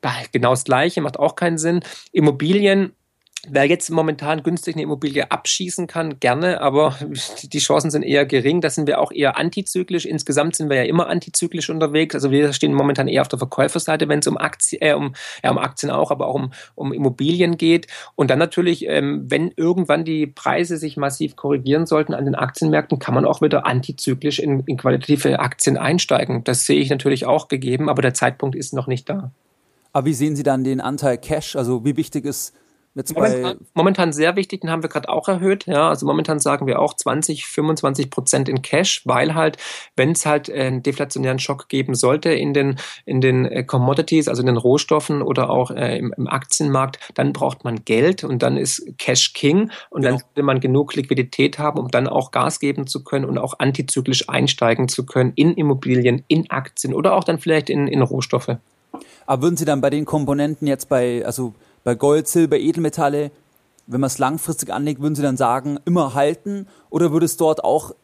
[0.00, 1.80] da, genau das Gleiche macht auch keinen Sinn.
[2.12, 2.92] Immobilien
[3.46, 6.96] Wer jetzt momentan günstig eine Immobilie abschießen kann, gerne, aber
[7.44, 8.60] die Chancen sind eher gering.
[8.60, 10.06] Da sind wir auch eher antizyklisch.
[10.06, 12.16] Insgesamt sind wir ja immer antizyklisch unterwegs.
[12.16, 15.52] Also wir stehen momentan eher auf der Verkäuferseite, wenn es um Aktien, äh, um, ja,
[15.52, 17.86] um Aktien auch, aber auch um, um Immobilien geht.
[18.16, 22.98] Und dann natürlich, ähm, wenn irgendwann die Preise sich massiv korrigieren sollten an den Aktienmärkten,
[22.98, 26.42] kann man auch wieder antizyklisch in, in qualitative Aktien einsteigen.
[26.42, 29.30] Das sehe ich natürlich auch gegeben, aber der Zeitpunkt ist noch nicht da.
[29.92, 31.54] Aber wie sehen Sie dann den Anteil Cash?
[31.54, 32.52] Also wie wichtig ist
[32.94, 35.66] momentan, momentan, sehr wichtig, den haben wir gerade auch erhöht.
[35.66, 39.56] Ja, also momentan sagen wir auch 20, 25 Prozent in Cash, weil halt,
[39.96, 44.42] wenn es halt einen deflationären Schock geben sollte in den, in den äh, Commodities, also
[44.42, 48.56] in den Rohstoffen oder auch äh, im, im, Aktienmarkt, dann braucht man Geld und dann
[48.56, 50.14] ist Cash King und genau.
[50.14, 53.58] dann sollte man genug Liquidität haben, um dann auch Gas geben zu können und auch
[53.58, 58.56] antizyklisch einsteigen zu können in Immobilien, in Aktien oder auch dann vielleicht in, in Rohstoffe.
[59.26, 63.30] Aber würden Sie dann bei den Komponenten jetzt bei, also bei Gold, Silber, Edelmetalle,
[63.86, 66.66] wenn man es langfristig anlegt, würden Sie dann sagen, immer halten?
[66.90, 67.94] Oder würde es dort auch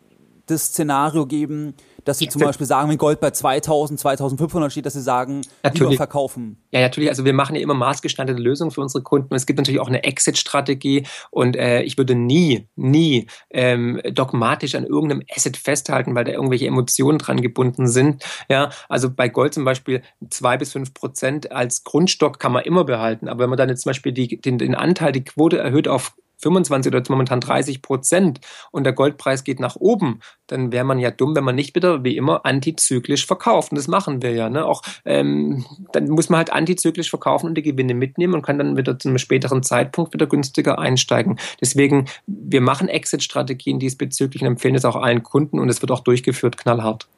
[0.47, 4.93] das Szenario geben, dass sie zum Beispiel sagen, wenn Gold bei 2000, 2500 steht, dass
[4.95, 5.91] sie sagen, natürlich.
[5.91, 6.63] lieber verkaufen?
[6.71, 7.09] Ja, natürlich.
[7.09, 9.29] Also wir machen ja immer maßgeschneiderte Lösungen für unsere Kunden.
[9.31, 11.07] Und es gibt natürlich auch eine Exit-Strategie.
[11.31, 16.67] Und äh, ich würde nie, nie ähm, dogmatisch an irgendeinem Asset festhalten, weil da irgendwelche
[16.67, 18.25] Emotionen dran gebunden sind.
[18.49, 22.85] Ja, also bei Gold zum Beispiel zwei bis fünf Prozent als Grundstock kann man immer
[22.85, 23.29] behalten.
[23.29, 26.15] Aber wenn man dann jetzt zum Beispiel die, den, den Anteil, die Quote erhöht auf
[26.45, 31.11] 25 oder momentan 30 Prozent und der Goldpreis geht nach oben, dann wäre man ja
[31.11, 33.73] dumm, wenn man nicht wieder wie immer antizyklisch verkauft.
[33.73, 34.49] Und das machen wir ja.
[34.49, 34.65] Ne?
[34.65, 38.77] Auch ähm, dann muss man halt antizyklisch verkaufen und die Gewinne mitnehmen und kann dann
[38.77, 41.39] wieder zu einem späteren Zeitpunkt wieder günstiger einsteigen.
[41.61, 46.01] Deswegen, wir machen Exit-Strategien diesbezüglich und empfehlen es auch allen Kunden und es wird auch
[46.01, 47.09] durchgeführt knallhart.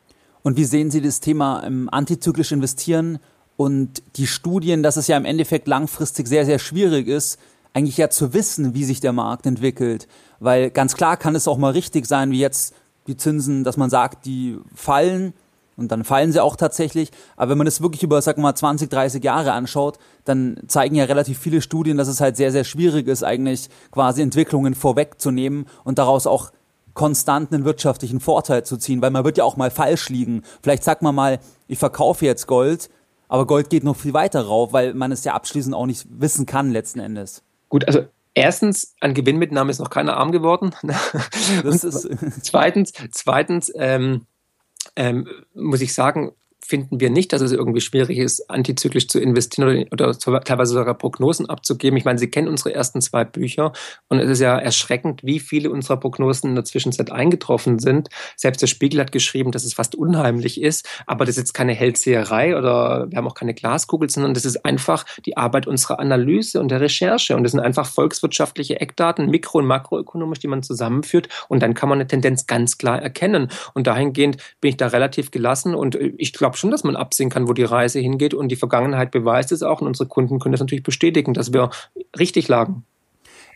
[0.43, 3.18] Und wie sehen Sie das Thema ähm, antizyklisch investieren
[3.57, 7.41] und die Studien, dass es ja im Endeffekt langfristig sehr, sehr schwierig ist,
[7.77, 10.09] eigentlich ja zu wissen, wie sich der Markt entwickelt.
[10.41, 12.74] Weil ganz klar kann es auch mal richtig sein, wie jetzt
[13.07, 15.35] die Zinsen, dass man sagt, die fallen
[15.77, 17.11] und dann fallen sie auch tatsächlich.
[17.37, 21.05] Aber wenn man das wirklich über, sag mal, 20, 30 Jahre anschaut, dann zeigen ja
[21.05, 25.99] relativ viele Studien, dass es halt sehr, sehr schwierig ist, eigentlich quasi Entwicklungen vorwegzunehmen und
[25.99, 26.53] daraus auch
[26.95, 30.45] konstanten wirtschaftlichen Vorteil zu ziehen, weil man wird ja auch mal falsch liegen.
[30.62, 32.89] Vielleicht sagt man mal, ich verkaufe jetzt Gold,
[33.29, 36.47] aber Gold geht noch viel weiter rauf, weil man es ja abschließend auch nicht wissen
[36.47, 37.43] kann letzten Endes.
[37.77, 40.74] Gut, also erstens, an Gewinnmitnahme ist noch keiner arm geworden.
[42.43, 44.24] Zweitens, zweitens ähm,
[44.97, 46.33] ähm, muss ich sagen,
[46.67, 50.95] finden wir nicht, dass es irgendwie schwierig ist, antizyklisch zu investieren oder, oder teilweise sogar
[50.95, 51.97] Prognosen abzugeben.
[51.97, 53.73] Ich meine, Sie kennen unsere ersten zwei Bücher
[54.09, 58.09] und es ist ja erschreckend, wie viele unserer Prognosen in der Zwischenzeit eingetroffen sind.
[58.37, 61.73] Selbst der Spiegel hat geschrieben, dass es fast unheimlich ist, aber das ist jetzt keine
[61.73, 66.61] Hellseherei oder wir haben auch keine Glaskugel, sondern das ist einfach die Arbeit unserer Analyse
[66.61, 71.29] und der Recherche und das sind einfach volkswirtschaftliche Eckdaten, mikro- und makroökonomisch, die man zusammenführt
[71.49, 75.31] und dann kann man eine Tendenz ganz klar erkennen und dahingehend bin ich da relativ
[75.31, 78.35] gelassen und ich glaube glaube schon, dass man absehen kann, wo die Reise hingeht.
[78.35, 79.81] Und die Vergangenheit beweist es auch.
[79.81, 81.71] Und unsere Kunden können das natürlich bestätigen, dass wir
[82.19, 82.85] richtig lagen.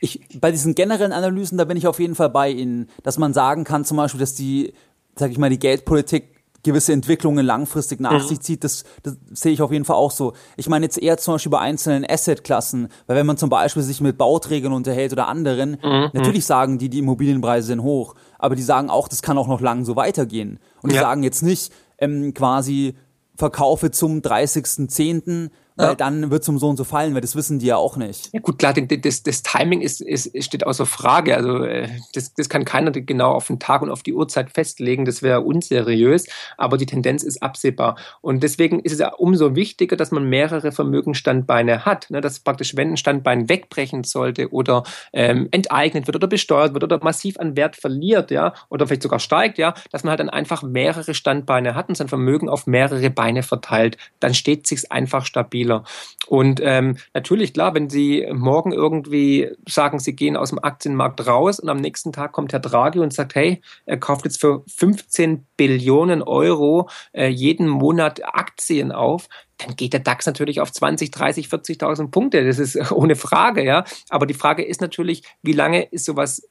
[0.00, 3.34] Ich, bei diesen generellen Analysen, da bin ich auf jeden Fall bei Ihnen, dass man
[3.34, 4.72] sagen kann, zum Beispiel, dass die,
[5.14, 8.28] sag ich mal, die Geldpolitik gewisse Entwicklungen langfristig nach mhm.
[8.28, 10.34] sich zieht, das, das sehe ich auf jeden Fall auch so.
[10.56, 14.02] Ich meine jetzt eher zum Beispiel bei einzelnen Assetklassen, weil wenn man zum Beispiel sich
[14.02, 16.10] mit Bauträgern unterhält oder anderen, mhm.
[16.12, 19.62] natürlich sagen die, die Immobilienpreise sind hoch, aber die sagen auch, das kann auch noch
[19.62, 20.58] lang so weitergehen.
[20.82, 21.02] Und die ja.
[21.02, 22.94] sagen jetzt nicht, ähm, quasi
[23.36, 27.58] verkaufe zum 30.10 weil dann wird es um so und so fallen, weil das wissen
[27.58, 28.30] die ja auch nicht.
[28.32, 31.36] Ja gut, klar, das, das Timing ist, ist, steht außer Frage.
[31.36, 35.04] Also äh, das, das kann keiner genau auf den Tag und auf die Uhrzeit festlegen,
[35.04, 36.26] das wäre unseriös,
[36.56, 37.96] aber die Tendenz ist absehbar.
[38.20, 42.20] Und deswegen ist es ja umso wichtiger, dass man mehrere Vermögensstandbeine hat, ne?
[42.20, 47.02] dass praktisch, wenn ein Standbein wegbrechen sollte oder ähm, enteignet wird oder besteuert wird oder
[47.02, 50.62] massiv an Wert verliert, ja, oder vielleicht sogar steigt, ja, dass man halt dann einfach
[50.62, 53.96] mehrere Standbeine hat und sein Vermögen auf mehrere Beine verteilt.
[54.20, 55.84] Dann steht sich einfach stabil Spieler.
[56.26, 61.60] Und ähm, natürlich, klar, wenn Sie morgen irgendwie sagen, Sie gehen aus dem Aktienmarkt raus
[61.60, 65.46] und am nächsten Tag kommt Herr Draghi und sagt, hey, er kauft jetzt für 15
[65.56, 71.48] Billionen Euro äh, jeden Monat Aktien auf, dann geht der DAX natürlich auf 20, 30,
[71.48, 72.44] 40.000 Punkte.
[72.46, 73.84] Das ist ohne Frage, ja.
[74.08, 76.42] Aber die Frage ist natürlich, wie lange ist sowas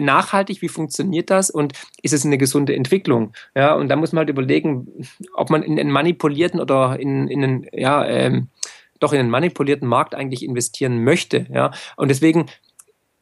[0.00, 3.32] nachhaltig, wie funktioniert das und ist es eine gesunde Entwicklung?
[3.54, 7.44] Ja, und da muss man halt überlegen, ob man in einen manipulierten oder in, in
[7.44, 8.48] einen, ja, ähm,
[9.00, 11.46] doch in einen manipulierten Markt eigentlich investieren möchte.
[11.50, 12.46] Ja, und deswegen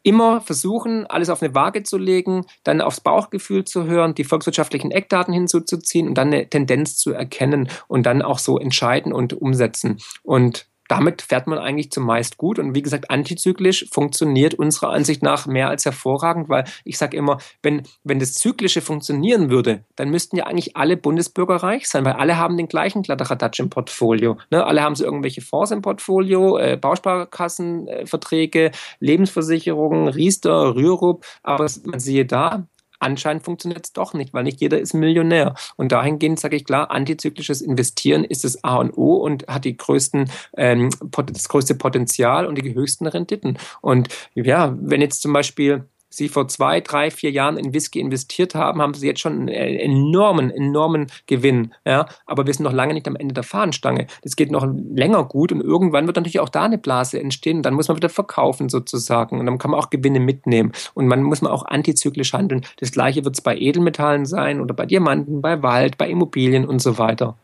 [0.05, 4.91] immer versuchen, alles auf eine Waage zu legen, dann aufs Bauchgefühl zu hören, die volkswirtschaftlichen
[4.91, 9.99] Eckdaten hinzuzuziehen und dann eine Tendenz zu erkennen und dann auch so entscheiden und umsetzen.
[10.23, 12.59] Und damit fährt man eigentlich zumeist gut.
[12.59, 17.39] Und wie gesagt, antizyklisch funktioniert unserer Ansicht nach mehr als hervorragend, weil ich sage immer,
[17.63, 22.15] wenn, wenn das Zyklische funktionieren würde, dann müssten ja eigentlich alle Bundesbürger reich sein, weil
[22.15, 24.37] alle haben den gleichen Kladderadatsch im Portfolio.
[24.51, 24.65] Ne?
[24.65, 28.71] Alle haben so irgendwelche Fonds im Portfolio, äh, Bausparkassenverträge, äh,
[29.01, 32.67] Lebensversicherungen, Riester, Rürup, aber man siehe da,
[33.05, 35.55] anscheinend funktioniert es doch nicht, weil nicht jeder ist Millionär.
[35.77, 39.77] Und dahingehend sage ich klar, antizyklisches Investieren ist das A und O und hat die
[39.77, 40.91] größten, ähm,
[41.27, 43.59] das größte Potenzial und die höchsten Renditen.
[43.81, 45.85] Und ja, wenn jetzt zum Beispiel
[46.17, 49.49] Sie vor zwei, drei, vier Jahren in Whisky investiert haben, haben Sie jetzt schon einen
[49.49, 51.75] enormen, enormen Gewinn.
[51.85, 52.07] Ja?
[52.27, 54.07] Aber wir sind noch lange nicht am Ende der Fahnenstange.
[54.23, 57.63] Das geht noch länger gut und irgendwann wird natürlich auch da eine Blase entstehen.
[57.63, 59.41] Dann muss man wieder verkaufen sozusagen.
[59.41, 60.73] Und dann kann man auch Gewinne mitnehmen.
[60.95, 62.65] Und man muss man auch antizyklisch handeln.
[62.79, 66.81] Das gleiche wird es bei Edelmetallen sein oder bei Diamanten, bei Wald, bei Immobilien und
[66.81, 67.37] so weiter.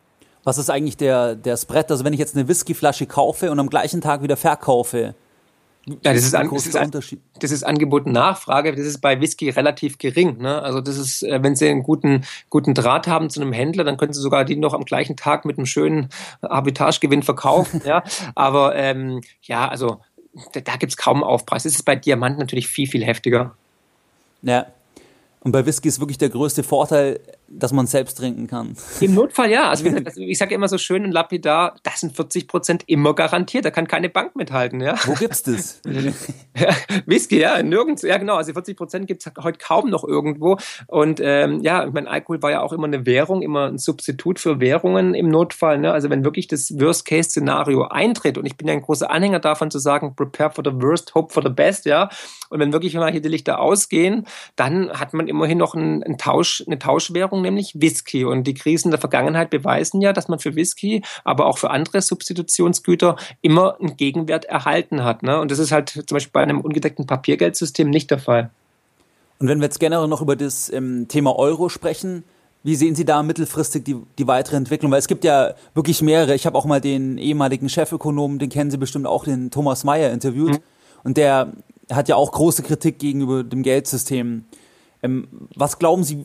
[0.45, 1.91] Was ist eigentlich der, der Spread?
[1.91, 5.14] Also wenn ich jetzt eine Whiskyflasche kaufe und am gleichen Tag wieder verkaufe,
[6.05, 8.74] Ja, das ist, an, das, ist an, das ist Angebot und Nachfrage.
[8.74, 10.38] Das ist bei Whisky relativ gering.
[10.38, 10.61] Ne?
[10.62, 13.97] Also das ist, äh, wenn Sie einen guten, guten Draht haben zu einem Händler, dann
[13.97, 16.09] können Sie sogar die noch am gleichen Tag mit einem schönen
[16.43, 17.82] Arbitagegewinn verkaufen.
[17.86, 18.03] ja,
[18.34, 20.01] aber ähm, ja, also
[20.53, 21.64] da, da gibt es kaum Aufpreis.
[21.64, 23.55] Das ist bei Diamanten natürlich viel, viel heftiger.
[24.43, 24.66] Ja,
[25.43, 27.20] und bei Whisky ist wirklich der größte Vorteil,
[27.51, 28.76] dass man selbst trinken kann.
[29.01, 29.68] Im Notfall ja.
[29.68, 29.84] Also,
[30.16, 33.64] ich sage immer so schön und lapidar, das sind 40 Prozent immer garantiert.
[33.64, 34.80] Da kann keine Bank mithalten.
[34.80, 34.94] Ja?
[35.05, 35.80] Wo gibt's das?
[36.57, 36.74] ja,
[37.07, 38.03] Whisky, ja, nirgends.
[38.03, 38.36] Ja, genau.
[38.36, 40.59] Also 40 Prozent gibt es heute kaum noch irgendwo.
[40.86, 44.38] Und ähm, ja, ich meine, Alkohol war ja auch immer eine Währung, immer ein Substitut
[44.38, 45.78] für Währungen im Notfall.
[45.78, 45.92] Ne?
[45.92, 49.78] Also wenn wirklich das Worst-Case-Szenario eintritt, und ich bin ja ein großer Anhänger davon zu
[49.78, 52.09] sagen, prepare for the worst, hope for the best, ja.
[52.51, 54.26] Und wenn wirklich mal hier die Lichter ausgehen,
[54.57, 58.24] dann hat man immerhin noch einen, einen Tausch, eine Tauschwährung, nämlich Whisky.
[58.24, 62.03] Und die Krisen der Vergangenheit beweisen ja, dass man für Whisky, aber auch für andere
[62.03, 65.22] Substitutionsgüter immer einen Gegenwert erhalten hat.
[65.22, 65.41] Ne?
[65.41, 68.51] Und das ist halt zum Beispiel bei einem ungedeckten Papiergeldsystem nicht der Fall.
[69.38, 72.24] Und wenn wir jetzt generell noch über das ähm, Thema Euro sprechen,
[72.62, 74.93] wie sehen Sie da mittelfristig die, die weitere Entwicklung?
[74.93, 76.34] Weil es gibt ja wirklich mehrere.
[76.34, 80.12] Ich habe auch mal den ehemaligen Chefökonomen, den kennen Sie bestimmt auch, den Thomas Mayer
[80.12, 80.53] interviewt.
[80.53, 80.59] Mhm.
[81.05, 81.53] Und der
[81.91, 84.45] hat ja auch große Kritik gegenüber dem Geldsystem
[85.03, 86.24] ähm, was glauben Sie,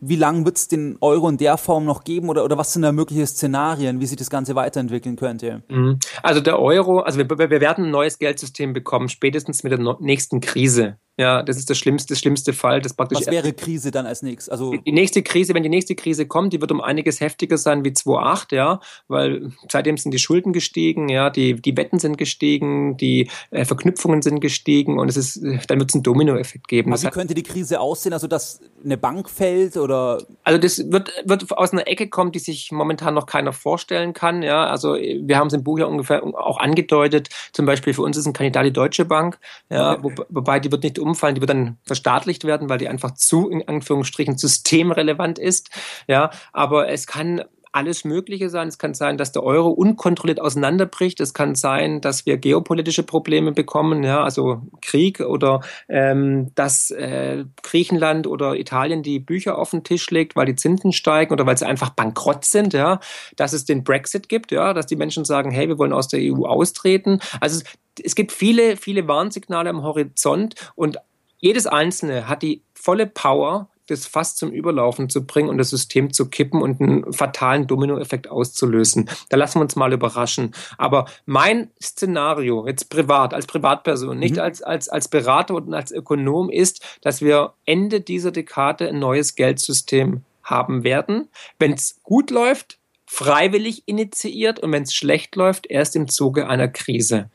[0.00, 2.82] wie lange wird es den Euro in der Form noch geben oder, oder was sind
[2.82, 5.62] da mögliche Szenarien, wie sich das Ganze weiterentwickeln könnte?
[5.68, 5.98] Mhm.
[6.22, 10.40] Also der Euro, also wir, wir werden ein neues Geldsystem bekommen, spätestens mit der nächsten
[10.40, 10.98] Krise.
[11.16, 12.80] Ja, das ist das schlimmste, schlimmste Fall.
[12.80, 14.48] Das praktisch Was wäre Krise dann als nächstes?
[14.48, 17.84] Also die nächste Krise, wenn die nächste Krise kommt, die wird um einiges heftiger sein
[17.84, 22.96] wie 2008, ja, weil seitdem sind die Schulden gestiegen, ja, die, die Wetten sind gestiegen,
[22.96, 26.92] die äh, Verknüpfungen sind gestiegen und es ist, dann wird es einen Dominoeffekt geben.
[26.92, 28.12] Aber wie könnte die Krise aussehen?
[28.12, 30.20] Also, dass eine Bank fällt oder?
[30.42, 34.42] Also, das wird, wird aus einer Ecke kommen, die sich momentan noch keiner vorstellen kann,
[34.42, 34.66] ja.
[34.66, 37.28] Also, wir haben es im Buch ja ungefähr auch angedeutet.
[37.52, 39.38] Zum Beispiel für uns ist ein Kandidat die Deutsche Bank,
[39.70, 40.00] ja, okay.
[40.02, 43.48] wo, wobei die wird nicht umfallen, die wird dann verstaatlicht werden, weil die einfach zu,
[43.48, 45.70] in Anführungsstrichen, systemrelevant ist.
[46.08, 47.42] Ja, aber es kann
[47.74, 48.68] alles Mögliche sein.
[48.68, 51.18] Es kann sein, dass der Euro unkontrolliert auseinanderbricht.
[51.20, 57.44] Es kann sein, dass wir geopolitische Probleme bekommen, ja, also Krieg oder ähm, dass äh,
[57.62, 61.58] Griechenland oder Italien die Bücher auf den Tisch legt, weil die Zinsen steigen oder weil
[61.58, 63.00] sie einfach bankrott sind, ja,
[63.34, 66.20] dass es den Brexit gibt, ja, dass die Menschen sagen, hey, wir wollen aus der
[66.22, 67.18] EU austreten.
[67.40, 67.60] Also
[68.02, 70.98] es gibt viele, viele Warnsignale am Horizont und
[71.38, 76.12] jedes einzelne hat die volle Power, das fast zum Überlaufen zu bringen und das System
[76.12, 79.10] zu kippen und einen fatalen Dominoeffekt auszulösen.
[79.28, 80.54] Da lassen wir uns mal überraschen.
[80.78, 84.40] Aber mein Szenario, jetzt privat, als Privatperson, nicht mhm.
[84.40, 89.34] als, als, als Berater und als Ökonom, ist, dass wir Ende dieser Dekade ein neues
[89.34, 91.28] Geldsystem haben werden.
[91.58, 96.68] Wenn es gut läuft, freiwillig initiiert und wenn es schlecht läuft, erst im Zuge einer
[96.68, 97.30] Krise.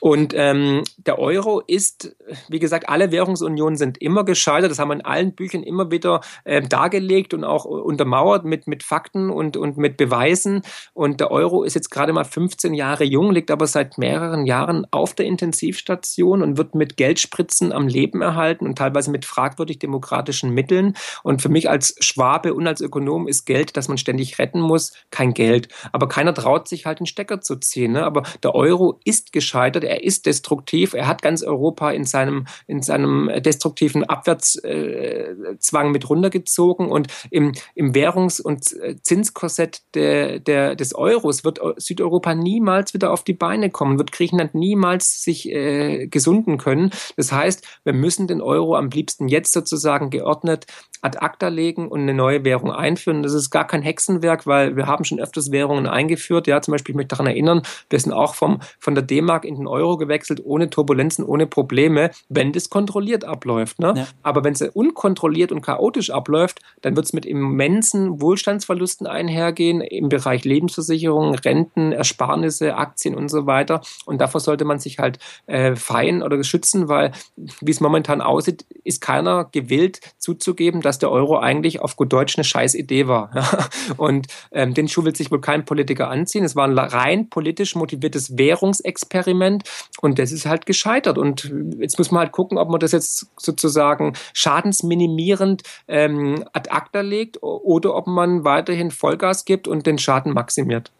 [0.00, 2.16] Und ähm, der Euro ist,
[2.48, 4.70] wie gesagt, alle Währungsunionen sind immer gescheitert.
[4.70, 8.82] Das haben wir in allen Büchern immer wieder äh, dargelegt und auch untermauert mit, mit
[8.82, 10.62] Fakten und, und mit Beweisen.
[10.92, 14.86] Und der Euro ist jetzt gerade mal 15 Jahre jung, liegt aber seit mehreren Jahren
[14.90, 20.50] auf der Intensivstation und wird mit Geldspritzen am Leben erhalten und teilweise mit fragwürdig demokratischen
[20.50, 20.94] Mitteln.
[21.22, 24.92] Und für mich als Schwabe und als Ökonom ist Geld, das man ständig retten muss,
[25.10, 25.68] kein Geld.
[25.92, 27.92] Aber keiner traut sich halt den Stecker zu ziehen.
[27.92, 28.04] Ne?
[28.04, 32.82] Aber der Euro ist gescheitert, er ist destruktiv, er hat ganz Europa in seinem, in
[32.82, 38.64] seinem destruktiven Abwärtszwang mit runtergezogen und im, im Währungs- und
[39.02, 44.54] Zinskorsett der, der, des Euros wird Südeuropa niemals wieder auf die Beine kommen, wird Griechenland
[44.54, 46.90] niemals sich äh, gesunden können.
[47.16, 50.66] Das heißt, wir müssen den Euro am liebsten jetzt sozusagen geordnet
[51.02, 53.22] ad acta legen und eine neue Währung einführen.
[53.22, 56.46] Das ist gar kein Hexenwerk, weil wir haben schon öfters Währungen eingeführt.
[56.46, 59.56] Ja, zum Beispiel, ich möchte daran erinnern, wir sind auch vom, von der D-Mark in
[59.56, 63.78] den Euro gewechselt, ohne Turbulenzen, ohne Probleme, wenn das kontrolliert abläuft.
[63.78, 63.94] Ne?
[63.96, 64.06] Ja.
[64.22, 70.08] Aber wenn es unkontrolliert und chaotisch abläuft, dann wird es mit immensen Wohlstandsverlusten einhergehen im
[70.08, 73.80] Bereich Lebensversicherung, Renten, Ersparnisse, Aktien und so weiter.
[74.04, 77.12] Und davor sollte man sich halt äh, feien oder schützen, weil
[77.60, 82.36] wie es momentan aussieht, ist keiner gewillt zuzugeben, dass der Euro eigentlich auf gut Deutsch
[82.36, 83.30] eine scheiß Idee war.
[83.96, 86.44] Und ähm, den Schuh will sich wohl kein Politiker anziehen.
[86.44, 89.64] Es war ein rein politisch motiviertes Währungsexperiment
[90.00, 91.18] und das ist halt gescheitert.
[91.18, 97.00] Und jetzt muss man halt gucken, ob man das jetzt sozusagen schadensminimierend ähm, ad acta
[97.00, 100.92] legt oder ob man weiterhin Vollgas gibt und den Schaden maximiert.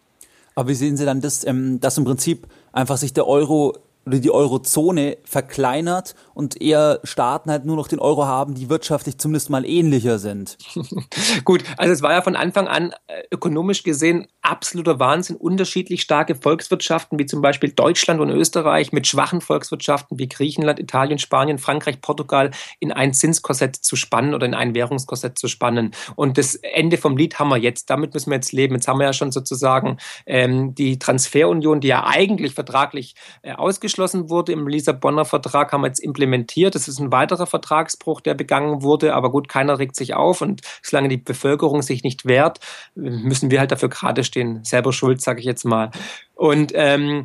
[0.55, 3.77] Aber wie sehen Sie dann das, ähm, dass im Prinzip einfach sich der Euro
[4.07, 9.19] oder die Eurozone verkleinert und eher Staaten halt nur noch den Euro haben, die wirtschaftlich
[9.19, 10.59] zumindest mal ähnlicher sind.
[11.45, 15.35] Gut, also es war ja von Anfang an äh, ökonomisch gesehen absoluter Wahnsinn.
[15.35, 21.19] Unterschiedlich starke Volkswirtschaften wie zum Beispiel Deutschland und Österreich mit schwachen Volkswirtschaften wie Griechenland, Italien,
[21.19, 25.91] Spanien, Frankreich, Portugal in ein Zinskorsett zu spannen oder in ein Währungskorsett zu spannen.
[26.15, 27.91] Und das Ende vom Lied haben wir jetzt.
[27.91, 28.77] Damit müssen wir jetzt leben.
[28.77, 29.97] Jetzt haben wir ja schon sozusagen
[30.27, 35.81] ähm, die Transferunion, die ja eigentlich vertraglich äh, ausgeschlossen abgeschlossen wurde im Lissabonner Vertrag, haben
[35.81, 36.75] wir jetzt implementiert.
[36.75, 39.15] Das ist ein weiterer Vertragsbruch, der begangen wurde.
[39.15, 40.43] Aber gut, keiner regt sich auf.
[40.43, 42.61] Und solange die Bevölkerung sich nicht wehrt,
[42.95, 44.63] müssen wir halt dafür gerade stehen.
[44.65, 45.91] Selber schuld, sage ich jetzt mal.
[46.35, 47.23] Und ähm,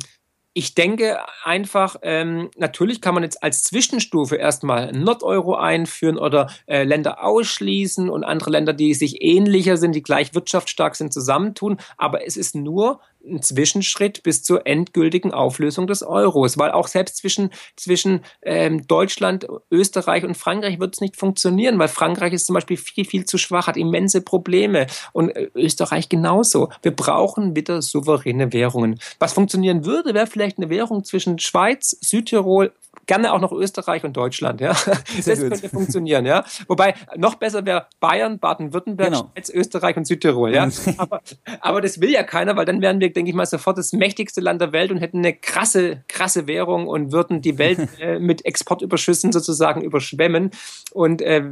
[0.54, 6.84] ich denke einfach, ähm, natürlich kann man jetzt als Zwischenstufe erstmal Nord-Euro einführen oder äh,
[6.84, 11.78] Länder ausschließen und andere Länder, die sich ähnlicher sind, die gleich wirtschaftsstark sind, zusammentun.
[11.96, 17.16] Aber es ist nur ein Zwischenschritt bis zur endgültigen Auflösung des Euros, weil auch selbst
[17.16, 22.54] zwischen, zwischen ähm, Deutschland, Österreich und Frankreich wird es nicht funktionieren, weil Frankreich ist zum
[22.54, 26.70] Beispiel viel, viel zu schwach, hat immense Probleme und äh, Österreich genauso.
[26.82, 28.98] Wir brauchen wieder souveräne Währungen.
[29.18, 32.72] Was funktionieren würde, wäre vielleicht eine Währung zwischen Schweiz, Südtirol,
[33.12, 34.62] gerne auch noch Österreich und Deutschland.
[34.62, 34.94] Ja, Sehr
[35.26, 35.50] das gut.
[35.50, 36.24] könnte funktionieren.
[36.24, 39.30] Ja, wobei noch besser wäre Bayern, Baden-Württemberg, genau.
[39.34, 40.54] Schweiz, Österreich und Südtirol.
[40.54, 41.20] Ja, aber,
[41.60, 44.40] aber das will ja keiner, weil dann wären wir, denke ich mal, sofort das mächtigste
[44.40, 48.46] Land der Welt und hätten eine krasse, krasse Währung und würden die Welt äh, mit
[48.46, 50.50] Exportüberschüssen sozusagen überschwemmen.
[50.92, 51.44] Und äh,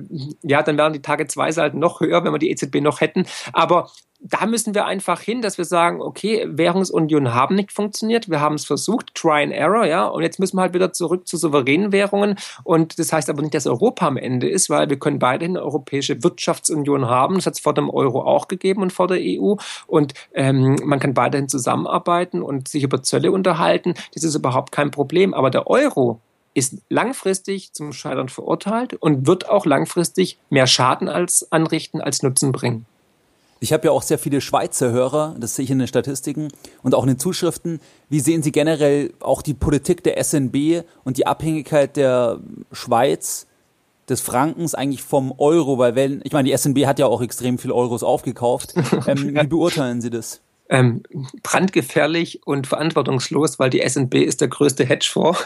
[0.42, 3.26] ja, dann wären die Tage zwei Seiten noch höher, wenn wir die EZB noch hätten.
[3.52, 3.90] Aber
[4.22, 8.56] da müssen wir einfach hin, dass wir sagen, okay, Währungsunion haben nicht funktioniert, wir haben
[8.56, 11.90] es versucht, try and error, ja, und jetzt müssen wir halt wieder zurück zu souveränen
[11.90, 12.36] Währungen.
[12.62, 15.64] Und das heißt aber nicht, dass Europa am Ende ist, weil wir können weiterhin eine
[15.64, 19.54] europäische Wirtschaftsunion haben, das hat es vor dem Euro auch gegeben und vor der EU
[19.86, 24.90] und ähm, man kann weiterhin zusammenarbeiten und sich über Zölle unterhalten, das ist überhaupt kein
[24.90, 26.20] Problem, aber der Euro
[26.52, 32.52] ist langfristig zum Scheitern verurteilt und wird auch langfristig mehr Schaden als anrichten als Nutzen
[32.52, 32.86] bringen.
[33.62, 36.48] Ich habe ja auch sehr viele Schweizer Hörer, das sehe ich in den Statistiken
[36.82, 37.78] und auch in den Zuschriften.
[38.08, 42.40] Wie sehen Sie generell auch die Politik der SNB und die Abhängigkeit der
[42.72, 43.46] Schweiz,
[44.08, 45.78] des Frankens eigentlich vom Euro?
[45.78, 48.74] Weil wenn, ich meine, die SNB hat ja auch extrem viel Euros aufgekauft.
[49.06, 50.40] Ähm, wie beurteilen Sie das?
[50.70, 51.02] ähm,
[51.42, 55.44] brandgefährlich und verantwortungslos, weil die SNB ist der größte Hedgefonds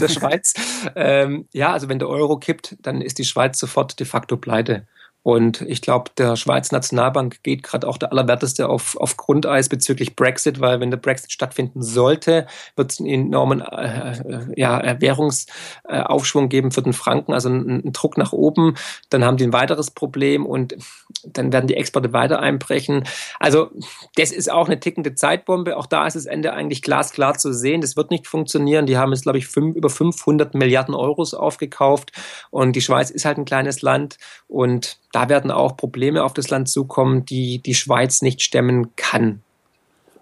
[0.00, 0.54] der Schweiz.
[0.94, 4.86] ähm, ja, also wenn der Euro kippt, dann ist die Schweiz sofort de facto pleite.
[5.22, 10.16] Und ich glaube, der Schweizer Nationalbank geht gerade auch der Allerwerteste auf, auf Grundeis bezüglich
[10.16, 16.48] Brexit, weil wenn der Brexit stattfinden sollte, wird es einen enormen äh, äh ja, Währungsaufschwung
[16.48, 18.76] geben für den Franken, also einen, einen, Druck nach oben.
[19.10, 20.76] Dann haben die ein weiteres Problem und
[21.24, 23.04] dann werden die Exporte weiter einbrechen.
[23.38, 23.70] Also
[24.14, 25.76] das ist auch eine tickende Zeitbombe.
[25.76, 27.82] Auch da ist das Ende eigentlich glasklar zu sehen.
[27.82, 28.86] Das wird nicht funktionieren.
[28.86, 32.12] Die haben jetzt, glaube ich, fünf, über 500 Milliarden Euros aufgekauft
[32.48, 34.16] und die Schweiz ist halt ein kleines Land
[34.48, 39.42] und da werden auch Probleme auf das Land zukommen, die die Schweiz nicht stemmen kann.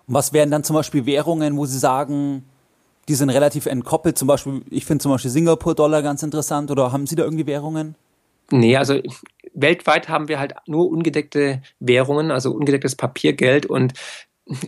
[0.07, 2.45] was wären dann zum Beispiel Währungen, wo Sie sagen,
[3.09, 4.17] die sind relativ entkoppelt?
[4.17, 6.71] Zum Beispiel, ich finde zum Beispiel Singapur-Dollar ganz interessant.
[6.71, 7.95] Oder haben Sie da irgendwie Währungen?
[8.51, 8.99] Nee, also
[9.53, 13.93] weltweit haben wir halt nur ungedeckte Währungen, also ungedecktes Papiergeld und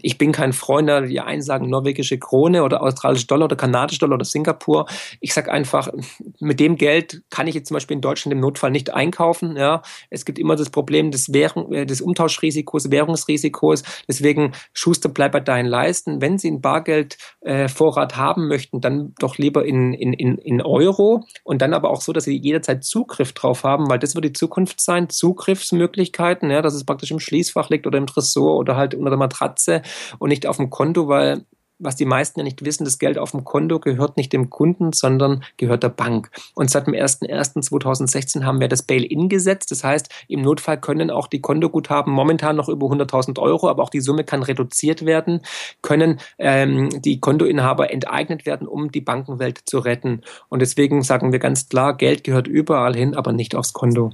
[0.02, 4.16] ich bin kein Freund, die einen sagen norwegische Krone oder australische Dollar oder kanadische Dollar
[4.16, 4.86] oder Singapur.
[5.20, 5.88] Ich sage einfach,
[6.38, 9.56] mit dem Geld kann ich jetzt zum Beispiel in Deutschland im Notfall nicht einkaufen.
[9.56, 13.82] Ja, es gibt immer das Problem des, Währung, äh, des Umtauschrisikos, Währungsrisikos.
[14.06, 16.20] Deswegen Schuster bleibt bei deinen Leisten.
[16.20, 21.24] Wenn Sie einen Bargeldvorrat äh, haben möchten, dann doch lieber in, in, in, in Euro
[21.42, 24.32] und dann aber auch so, dass Sie jederzeit Zugriff drauf haben, weil das wird die
[24.32, 25.08] Zukunft sein.
[25.08, 29.18] Zugriffsmöglichkeiten, ja, dass es praktisch im Schließfach liegt oder im Tresor oder halt unter der
[29.18, 29.82] Matratze Kasse
[30.18, 31.44] und nicht auf dem Konto, weil
[31.82, 34.92] was die meisten ja nicht wissen, das Geld auf dem Konto gehört nicht dem Kunden,
[34.92, 36.30] sondern gehört der Bank.
[36.54, 39.70] Und seit dem 01.01.2016 haben wir das Bail-in gesetzt.
[39.70, 43.88] Das heißt, im Notfall können auch die Kontoguthaben momentan noch über 100.000 Euro, aber auch
[43.88, 45.40] die Summe kann reduziert werden,
[45.80, 50.20] können ähm, die Kontoinhaber enteignet werden, um die Bankenwelt zu retten.
[50.50, 54.10] Und deswegen sagen wir ganz klar, Geld gehört überall hin, aber nicht aufs Konto.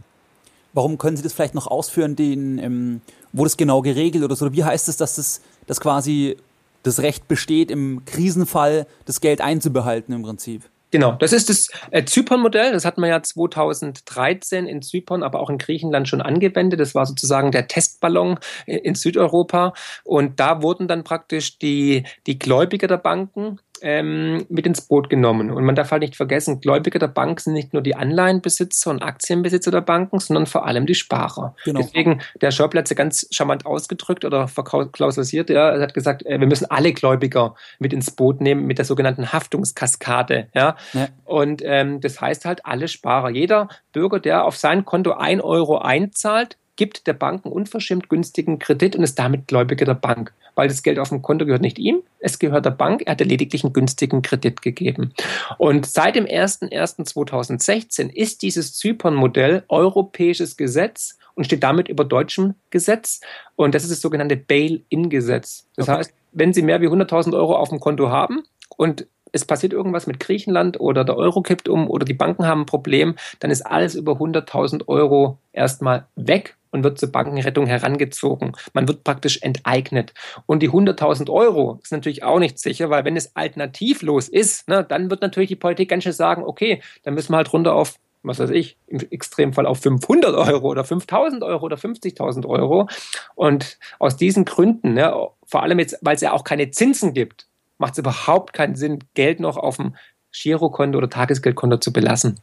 [0.77, 3.01] Warum können Sie das vielleicht noch ausführen, den, ähm,
[3.33, 4.53] wo das genau geregelt oder so?
[4.53, 6.37] Wie heißt es, dass das dass quasi
[6.83, 10.68] das Recht besteht, im Krisenfall das Geld einzubehalten im Prinzip?
[10.93, 12.72] Genau, das ist das äh, Zypern-Modell.
[12.72, 16.79] Das hat man ja 2013 in Zypern, aber auch in Griechenland schon angewendet.
[16.79, 19.72] Das war sozusagen der Testballon in Südeuropa.
[20.05, 25.51] Und da wurden dann praktisch die, die Gläubiger der Banken ähm, mit ins Boot genommen.
[25.51, 29.03] Und man darf halt nicht vergessen, Gläubiger der Bank sind nicht nur die Anleihenbesitzer und
[29.03, 31.55] Aktienbesitzer der Banken, sondern vor allem die Sparer.
[31.64, 31.81] Genau.
[31.81, 36.70] Deswegen, der sie ganz charmant ausgedrückt oder verklausulisiert, ja, er hat gesagt, äh, wir müssen
[36.70, 40.49] alle Gläubiger mit ins Boot nehmen mit der sogenannten Haftungskaskade.
[40.55, 40.77] Ja?
[40.93, 41.09] ja.
[41.24, 43.31] Und ähm, das heißt halt alle Sparer.
[43.31, 48.59] Jeder Bürger, der auf sein Konto ein Euro einzahlt, gibt der Bank einen unverschämt günstigen
[48.59, 50.33] Kredit und ist damit Gläubiger der Bank.
[50.55, 53.20] Weil das Geld auf dem Konto gehört nicht ihm, es gehört der Bank, er hat
[53.20, 55.12] lediglich einen günstigen Kredit gegeben.
[55.59, 63.20] Und seit dem 01.01.2016 ist dieses Zypern-Modell europäisches Gesetz und steht damit über deutschem Gesetz.
[63.55, 65.66] Und das ist das sogenannte Bail-in-Gesetz.
[65.77, 65.99] Das okay.
[65.99, 68.43] heißt, wenn Sie mehr wie 100.000 Euro auf dem Konto haben
[68.77, 72.62] und es passiert irgendwas mit Griechenland oder der Euro kippt um oder die Banken haben
[72.62, 78.53] ein Problem, dann ist alles über 100.000 Euro erstmal weg und wird zur Bankenrettung herangezogen.
[78.72, 80.12] Man wird praktisch enteignet.
[80.47, 84.85] Und die 100.000 Euro ist natürlich auch nicht sicher, weil wenn es alternativlos ist, ne,
[84.85, 87.97] dann wird natürlich die Politik ganz schön sagen, okay, dann müssen wir halt runter auf
[88.27, 92.89] was weiß ich, im Extremfall auf 500 Euro oder 5000 Euro oder 50.000 Euro.
[93.37, 95.14] Und aus diesen Gründen, ne,
[95.45, 97.45] vor allem jetzt, weil es ja auch keine Zinsen gibt,
[97.79, 99.95] macht es überhaupt keinen Sinn, Geld noch auf dem
[100.33, 102.41] Girokonto oder Tagesgeldkonto zu belassen.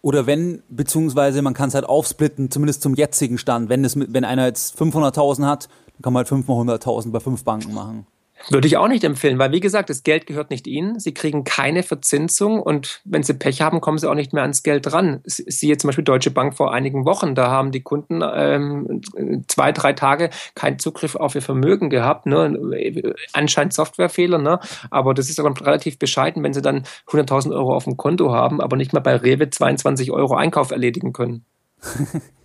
[0.00, 3.68] Oder wenn, beziehungsweise man kann es halt aufsplitten, zumindest zum jetzigen Stand.
[3.68, 7.20] Wenn, es, wenn einer jetzt 500.000 hat, dann kann man halt 5 mal 100.000 bei
[7.20, 8.06] fünf Banken machen.
[8.50, 10.98] Würde ich auch nicht empfehlen, weil wie gesagt, das Geld gehört nicht Ihnen.
[10.98, 14.62] Sie kriegen keine Verzinsung und wenn Sie Pech haben, kommen Sie auch nicht mehr ans
[14.62, 15.20] Geld ran.
[15.24, 19.00] Siehe zum Beispiel Deutsche Bank vor einigen Wochen, da haben die Kunden ähm,
[19.48, 22.26] zwei, drei Tage keinen Zugriff auf ihr Vermögen gehabt.
[22.26, 23.10] Ne?
[23.32, 24.58] Anscheinend Softwarefehler, ne?
[24.90, 28.60] aber das ist aber relativ bescheiden, wenn Sie dann 100.000 Euro auf dem Konto haben,
[28.60, 31.44] aber nicht mal bei Rewe 22 Euro Einkauf erledigen können.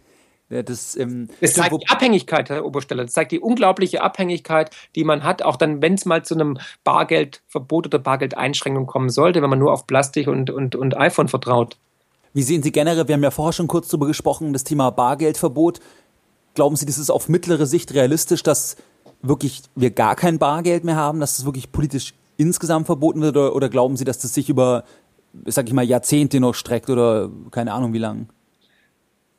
[0.50, 3.04] Ja, das, ähm, das zeigt die Abhängigkeit, Herr Obersteller.
[3.04, 6.58] Das zeigt die unglaubliche Abhängigkeit, die man hat, auch dann, wenn es mal zu einem
[6.86, 11.78] Bargeldverbot oder Bargeldeinschränkung kommen sollte, wenn man nur auf Plastik und, und, und iPhone vertraut.
[12.34, 15.82] Wie sehen Sie generell, wir haben ja vorher schon kurz darüber gesprochen, das Thema Bargeldverbot.
[16.54, 18.78] Glauben Sie, das ist auf mittlere Sicht realistisch, dass
[19.22, 23.36] wirklich wir gar kein Bargeld mehr haben, dass es wirklich politisch insgesamt verboten wird?
[23.36, 24.86] Oder, oder glauben Sie, dass das sich über,
[25.46, 28.30] sag ich mal, Jahrzehnte noch streckt oder keine Ahnung wie lang?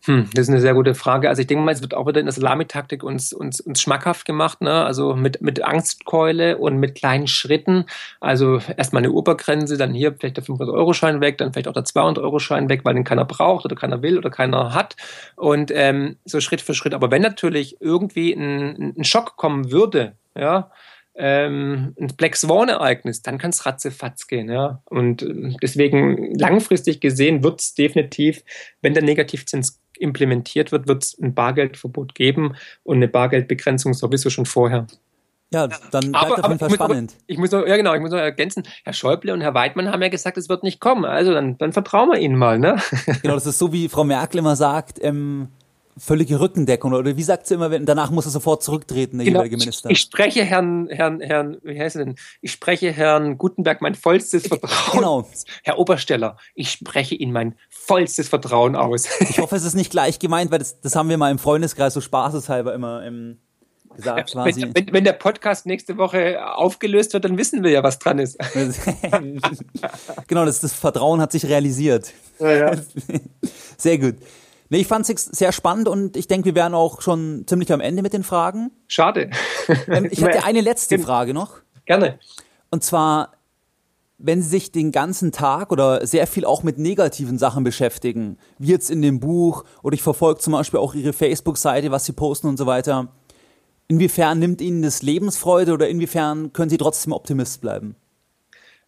[0.08, 1.28] Hm, das ist eine sehr gute Frage.
[1.28, 4.24] Also ich denke mal, es wird auch wieder in der Salamitaktik uns, uns, uns schmackhaft
[4.24, 4.82] gemacht, ne?
[4.82, 7.84] Also mit, mit Angstkeule und mit kleinen Schritten.
[8.18, 12.70] Also erstmal eine Obergrenze, dann hier vielleicht der 500-Euro-Schein weg, dann vielleicht auch der 200-Euro-Schein
[12.70, 14.96] weg, weil den keiner braucht oder keiner will oder keiner hat.
[15.36, 16.94] Und ähm, so Schritt für Schritt.
[16.94, 20.70] Aber wenn natürlich irgendwie ein, ein Schock kommen würde, ja,
[21.18, 24.48] ähm, ein Black Swan-Ereignis, dann kann es ratzefatz gehen.
[24.48, 24.82] Ja?
[24.86, 28.42] Und äh, deswegen langfristig gesehen wird es definitiv,
[28.80, 32.54] wenn der Negativzins implementiert wird, wird es ein Bargeldverbot geben
[32.84, 34.86] und eine Bargeldbegrenzung sowieso schon vorher.
[35.50, 37.14] Ja, dann bleibt aber, auf jeden Fall spannend.
[37.26, 40.02] Ich muss, noch, ja genau, ich muss noch ergänzen, Herr Schäuble und Herr Weidmann haben
[40.02, 41.04] ja gesagt, es wird nicht kommen.
[41.04, 42.76] Also dann, dann vertrauen wir ihnen mal, ne?
[43.22, 45.48] Genau, das ist so, wie Frau Merkel immer sagt, ähm,
[45.98, 49.40] völlige Rückendeckung oder wie sagt sie immer, wenn, danach muss er sofort zurücktreten, der genau,
[49.40, 49.90] jeweilige Minister.
[49.90, 52.14] Ich, ich, spreche Herrn, Herrn, Herrn, wie heißt er denn?
[52.40, 54.92] Ich spreche Herrn Gutenberg mein vollstes Vertrauen.
[54.92, 55.28] Genau.
[55.62, 59.08] Herr Obersteller, ich spreche Ihnen mein vollstes Vertrauen aus.
[59.20, 61.94] Ich hoffe, es ist nicht gleich gemeint, weil das, das haben wir mal im Freundeskreis
[61.94, 63.38] so spaßeshalber immer im
[63.98, 64.34] gesagt.
[64.34, 67.98] Ja, wenn, wenn, wenn, der Podcast nächste Woche aufgelöst wird, dann wissen wir ja, was
[67.98, 68.38] dran ist.
[70.26, 72.12] genau, das, das Vertrauen hat sich realisiert.
[72.38, 72.72] Ja, ja.
[73.76, 74.16] Sehr gut.
[74.70, 77.80] Nee, ich fand es sehr spannend und ich denke, wir wären auch schon ziemlich am
[77.80, 78.70] Ende mit den Fragen.
[78.86, 79.30] Schade.
[79.88, 81.58] Ähm, ich hätte eine letzte Frage noch.
[81.86, 82.18] Gerne.
[82.70, 83.32] Und zwar,
[84.18, 88.68] wenn Sie sich den ganzen Tag oder sehr viel auch mit negativen Sachen beschäftigen, wie
[88.68, 92.48] jetzt in dem Buch oder ich verfolge zum Beispiel auch Ihre Facebook-Seite, was Sie posten
[92.48, 93.08] und so weiter,
[93.86, 97.96] inwiefern nimmt Ihnen das Lebensfreude oder inwiefern können Sie trotzdem Optimist bleiben?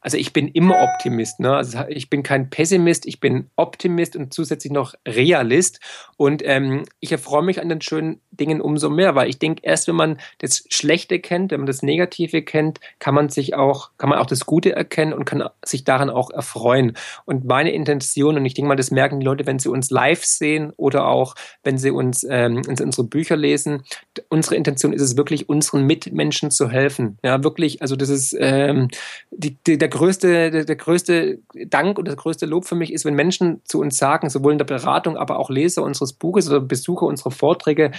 [0.01, 1.40] Also ich bin immer Optimist.
[1.40, 1.55] Ne?
[1.55, 5.80] Also ich bin kein Pessimist, ich bin Optimist und zusätzlich noch Realist.
[6.21, 9.89] Und ähm, ich erfreue mich an den schönen Dingen umso mehr, weil ich denke, erst
[9.89, 14.11] wenn man das Schlechte kennt, wenn man das Negative kennt, kann man sich auch, kann
[14.11, 16.93] man auch das Gute erkennen und kann sich daran auch erfreuen.
[17.25, 20.23] Und meine Intention, und ich denke mal, das merken die Leute, wenn sie uns live
[20.23, 23.85] sehen oder auch wenn sie uns ähm, unsere Bücher lesen,
[24.29, 27.16] unsere Intention ist es wirklich, unseren Mitmenschen zu helfen.
[27.25, 28.89] Ja, wirklich, also das ist ähm,
[29.31, 33.07] die, die, der größte, der, der, größte Dank und das größte Lob für mich ist,
[33.07, 36.61] wenn Menschen zu uns sagen, sowohl in der Beratung, aber auch Leser unseres Buches oder
[36.61, 37.92] Besucher unserer Vorträge,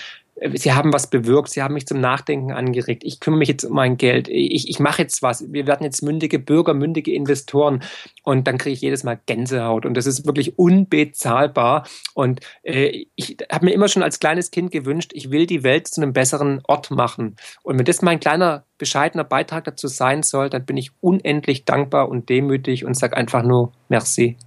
[0.56, 3.04] Sie haben was bewirkt, Sie haben mich zum Nachdenken angeregt.
[3.04, 4.28] Ich kümmere mich jetzt um mein Geld.
[4.28, 5.52] Ich, ich mache jetzt was.
[5.52, 7.84] Wir werden jetzt mündige Bürger, mündige Investoren.
[8.24, 9.86] Und dann kriege ich jedes Mal Gänsehaut.
[9.86, 11.86] Und das ist wirklich unbezahlbar.
[12.16, 15.88] Und äh, ich habe mir immer schon als kleines Kind gewünscht, ich will die Welt
[15.88, 17.36] zu einem besseren Ort machen.
[17.62, 22.10] Und wenn das mein kleiner, bescheidener Beitrag dazu sein soll, dann bin ich unendlich dankbar
[22.10, 24.38] und demütig und sage einfach nur Merci.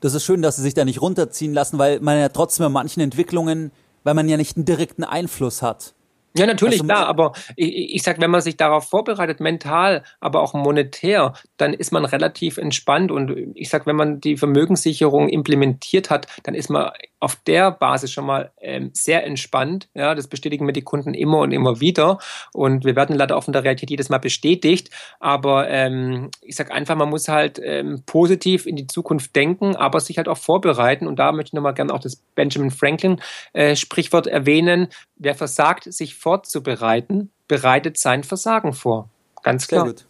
[0.00, 2.72] Das ist schön, dass Sie sich da nicht runterziehen lassen, weil man ja trotzdem in
[2.72, 3.70] manchen Entwicklungen
[4.04, 5.94] weil man ja nicht einen direkten Einfluss hat.
[6.36, 10.42] Ja, natürlich, also, klar, aber ich, ich sag, wenn man sich darauf vorbereitet, mental, aber
[10.42, 16.08] auch monetär, dann ist man relativ entspannt und ich sag, wenn man die Vermögenssicherung implementiert
[16.08, 19.88] hat, dann ist man auf der Basis schon mal ähm, sehr entspannt.
[19.94, 22.18] Ja, das bestätigen mir die Kunden immer und immer wieder
[22.52, 24.90] und wir werden leider auch von der Realität jedes Mal bestätigt,
[25.20, 30.00] aber ähm, ich sag einfach, man muss halt ähm, positiv in die Zukunft denken, aber
[30.00, 33.20] sich halt auch vorbereiten und da möchte ich nochmal gerne auch das Benjamin Franklin
[33.52, 39.10] äh, Sprichwort erwähnen, wer versagt, sich vorzubereiten, bereitet sein Versagen vor.
[39.42, 39.84] Ganz klar.
[39.84, 40.06] Sehr gut.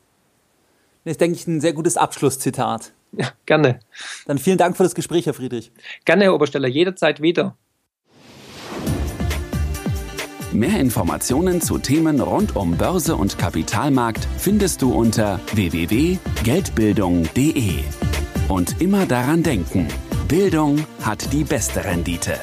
[1.05, 2.93] Das ist, denke ich, ein sehr gutes Abschlusszitat.
[3.13, 3.81] Ja, gerne.
[4.27, 5.73] Dann vielen Dank für das Gespräch, Herr Friedrich.
[6.05, 7.57] Gerne, Herr Obersteller, jederzeit wieder.
[10.53, 17.75] Mehr Informationen zu Themen rund um Börse und Kapitalmarkt findest du unter www.geldbildung.de.
[18.49, 19.87] Und immer daran denken,
[20.27, 22.41] Bildung hat die beste Rendite.